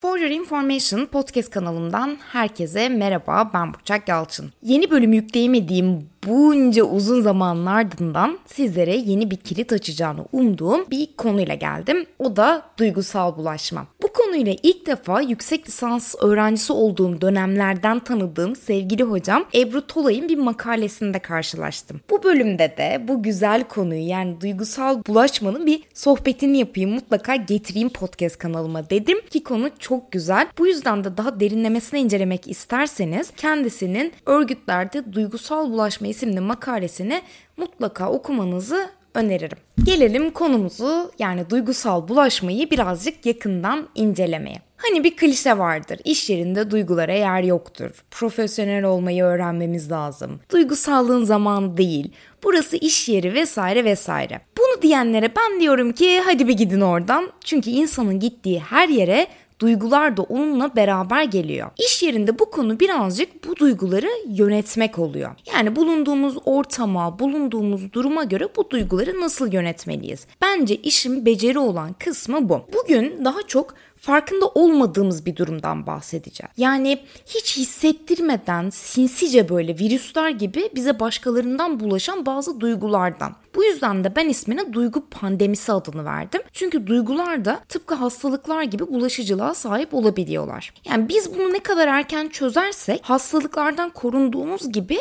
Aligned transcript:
For 0.00 0.18
Your 0.18 0.30
Information 0.30 1.06
podcast 1.06 1.50
kanalımdan 1.50 2.18
herkese 2.32 2.88
merhaba 2.88 3.50
ben 3.54 3.74
Burçak 3.74 4.08
Yalçın. 4.08 4.52
Yeni 4.62 4.90
bölüm 4.90 5.12
yükleyemediğim 5.12 6.10
bunca 6.26 6.82
uzun 6.82 7.22
zamanın 7.22 7.66
ardından 7.66 8.38
sizlere 8.46 8.96
yeni 8.96 9.30
bir 9.30 9.36
kilit 9.36 9.72
açacağını 9.72 10.24
umduğum 10.32 10.90
bir 10.90 11.08
konuyla 11.16 11.54
geldim. 11.54 12.06
O 12.18 12.36
da 12.36 12.62
duygusal 12.78 13.36
bulaşma. 13.36 13.86
Bu 14.02 14.12
konuyla 14.12 14.54
ilk 14.62 14.86
defa 14.86 15.20
yüksek 15.20 15.68
lisans 15.68 16.14
öğrencisi 16.22 16.72
olduğum 16.72 17.20
dönemlerden 17.20 18.00
tanıdığım 18.00 18.56
sevgili 18.56 19.02
hocam 19.02 19.44
Ebru 19.54 19.86
Tolay'ın 19.86 20.28
bir 20.28 20.38
makalesinde 20.38 21.18
karşılaştım. 21.18 22.00
Bu 22.10 22.22
bölümde 22.22 22.74
de 22.78 23.08
bu 23.08 23.22
güzel 23.22 23.64
konuyu 23.64 24.08
yani 24.08 24.40
duygusal 24.40 25.02
bulaşmanın 25.06 25.66
bir 25.66 25.82
sohbetini 25.94 26.58
yapayım 26.58 26.90
mutlaka 26.90 27.36
getireyim 27.36 27.88
podcast 27.88 28.38
kanalıma 28.38 28.90
dedim 28.90 29.20
ki 29.30 29.42
konu 29.42 29.70
çok 29.78 30.12
güzel. 30.12 30.48
Bu 30.58 30.66
yüzden 30.66 31.04
de 31.04 31.16
daha 31.16 31.40
derinlemesine 31.40 32.00
incelemek 32.00 32.48
isterseniz 32.48 33.30
kendisinin 33.36 34.12
örgütlerde 34.26 35.12
duygusal 35.12 35.70
bulaşma 35.70 36.07
isimli 36.08 36.40
makalesini 36.40 37.22
mutlaka 37.56 38.10
okumanızı 38.10 38.90
öneririm. 39.14 39.58
Gelelim 39.84 40.30
konumuzu 40.30 41.12
yani 41.18 41.50
duygusal 41.50 42.08
bulaşmayı 42.08 42.70
birazcık 42.70 43.26
yakından 43.26 43.88
incelemeye. 43.94 44.62
Hani 44.76 45.04
bir 45.04 45.16
klişe 45.16 45.58
vardır. 45.58 46.00
İş 46.04 46.30
yerinde 46.30 46.70
duygulara 46.70 47.12
yer 47.12 47.42
yoktur. 47.42 47.90
Profesyonel 48.10 48.84
olmayı 48.84 49.24
öğrenmemiz 49.24 49.90
lazım. 49.90 50.40
Duygusallığın 50.50 51.24
zamanı 51.24 51.76
değil. 51.76 52.12
Burası 52.44 52.76
iş 52.76 53.08
yeri 53.08 53.34
vesaire 53.34 53.84
vesaire. 53.84 54.40
Bunu 54.58 54.82
diyenlere 54.82 55.32
ben 55.36 55.60
diyorum 55.60 55.92
ki 55.92 56.20
hadi 56.20 56.48
bir 56.48 56.52
gidin 56.56 56.80
oradan. 56.80 57.30
Çünkü 57.44 57.70
insanın 57.70 58.20
gittiği 58.20 58.60
her 58.60 58.88
yere 58.88 59.26
duygular 59.60 60.16
da 60.16 60.22
onunla 60.22 60.76
beraber 60.76 61.24
geliyor. 61.24 61.70
İş 61.78 62.02
yerinde 62.02 62.38
bu 62.38 62.50
konu 62.50 62.80
birazcık 62.80 63.48
bu 63.48 63.56
duyguları 63.56 64.08
yönetmek 64.28 64.98
oluyor. 64.98 65.30
Yani 65.54 65.76
bulunduğumuz 65.76 66.36
ortama, 66.44 67.18
bulunduğumuz 67.18 67.92
duruma 67.92 68.24
göre 68.24 68.48
bu 68.56 68.70
duyguları 68.70 69.20
nasıl 69.20 69.52
yönetmeliyiz? 69.52 70.26
Bence 70.42 70.76
işin 70.76 71.26
beceri 71.26 71.58
olan 71.58 71.94
kısmı 71.98 72.48
bu. 72.48 72.60
Bugün 72.74 73.24
daha 73.24 73.42
çok 73.46 73.74
farkında 74.00 74.46
olmadığımız 74.46 75.26
bir 75.26 75.36
durumdan 75.36 75.86
bahsedeceğiz. 75.86 76.52
Yani 76.56 77.02
hiç 77.26 77.56
hissettirmeden 77.56 78.70
sinsice 78.70 79.48
böyle 79.48 79.78
virüsler 79.78 80.30
gibi 80.30 80.70
bize 80.74 81.00
başkalarından 81.00 81.80
bulaşan 81.80 82.26
bazı 82.26 82.60
duygulardan. 82.60 83.36
Bu 83.54 83.64
yüzden 83.64 84.04
de 84.04 84.16
ben 84.16 84.28
ismine 84.28 84.72
duygu 84.72 85.06
pandemisi 85.10 85.72
adını 85.72 86.04
verdim. 86.04 86.40
Çünkü 86.52 86.86
duygular 86.86 87.44
da 87.44 87.60
tıpkı 87.68 87.94
hastalıklar 87.94 88.62
gibi 88.62 88.88
bulaşıcılığa 88.88 89.54
sahip 89.54 89.94
olabiliyorlar. 89.94 90.74
Yani 90.84 91.08
biz 91.08 91.34
bunu 91.34 91.52
ne 91.52 91.58
kadar 91.58 91.88
erken 91.88 92.28
çözersek 92.28 93.00
hastalıklardan 93.04 93.90
korunduğumuz 93.90 94.72
gibi 94.72 94.98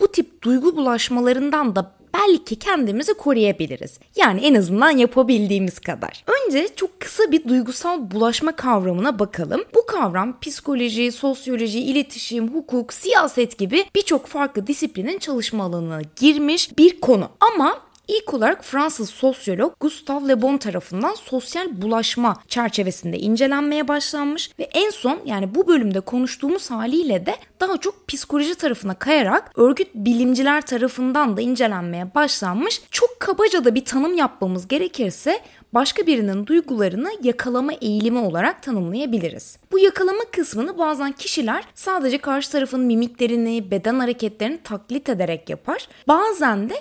bu 0.00 0.12
tip 0.12 0.42
duygu 0.42 0.76
bulaşmalarından 0.76 1.76
da 1.76 1.97
belki 2.18 2.58
kendimizi 2.58 3.14
koruyabiliriz. 3.14 3.98
Yani 4.16 4.40
en 4.40 4.54
azından 4.54 4.90
yapabildiğimiz 4.90 5.78
kadar. 5.78 6.24
Önce 6.26 6.68
çok 6.76 7.00
kısa 7.00 7.32
bir 7.32 7.48
duygusal 7.48 8.10
bulaşma 8.10 8.52
kavramına 8.52 9.18
bakalım. 9.18 9.64
Bu 9.74 9.86
kavram 9.86 10.40
psikoloji, 10.40 11.12
sosyoloji, 11.12 11.80
iletişim, 11.80 12.54
hukuk, 12.54 12.92
siyaset 12.92 13.58
gibi 13.58 13.84
birçok 13.94 14.26
farklı 14.26 14.66
disiplinin 14.66 15.18
çalışma 15.18 15.64
alanına 15.64 16.00
girmiş 16.16 16.78
bir 16.78 17.00
konu. 17.00 17.28
Ama 17.40 17.87
İlk 18.08 18.34
olarak 18.34 18.64
Fransız 18.64 19.10
sosyolog 19.10 19.72
Gustave 19.80 20.28
Le 20.28 20.42
Bon 20.42 20.58
tarafından 20.58 21.14
sosyal 21.14 21.82
bulaşma 21.82 22.36
çerçevesinde 22.48 23.18
incelenmeye 23.18 23.88
başlanmış 23.88 24.50
ve 24.58 24.62
en 24.62 24.90
son 24.90 25.18
yani 25.24 25.54
bu 25.54 25.66
bölümde 25.66 26.00
konuştuğumuz 26.00 26.70
haliyle 26.70 27.26
de 27.26 27.34
daha 27.60 27.76
çok 27.76 28.08
psikoloji 28.08 28.54
tarafına 28.54 28.94
kayarak 28.94 29.52
örgüt 29.56 29.88
bilimciler 29.94 30.66
tarafından 30.66 31.36
da 31.36 31.40
incelenmeye 31.40 32.14
başlanmış. 32.14 32.82
Çok 32.90 33.20
kabaca 33.20 33.64
da 33.64 33.74
bir 33.74 33.84
tanım 33.84 34.14
yapmamız 34.14 34.68
gerekirse 34.68 35.40
başka 35.74 36.06
birinin 36.06 36.46
duygularını 36.46 37.10
yakalama 37.22 37.72
eğilimi 37.72 38.18
olarak 38.18 38.62
tanımlayabiliriz. 38.62 39.58
Bu 39.72 39.78
yakalama 39.78 40.24
kısmını 40.32 40.78
bazen 40.78 41.12
kişiler 41.12 41.64
sadece 41.74 42.18
karşı 42.18 42.52
tarafın 42.52 42.80
mimiklerini, 42.80 43.70
beden 43.70 43.98
hareketlerini 43.98 44.58
taklit 44.64 45.08
ederek 45.08 45.50
yapar. 45.50 45.88
Bazen 46.08 46.70
de 46.70 46.74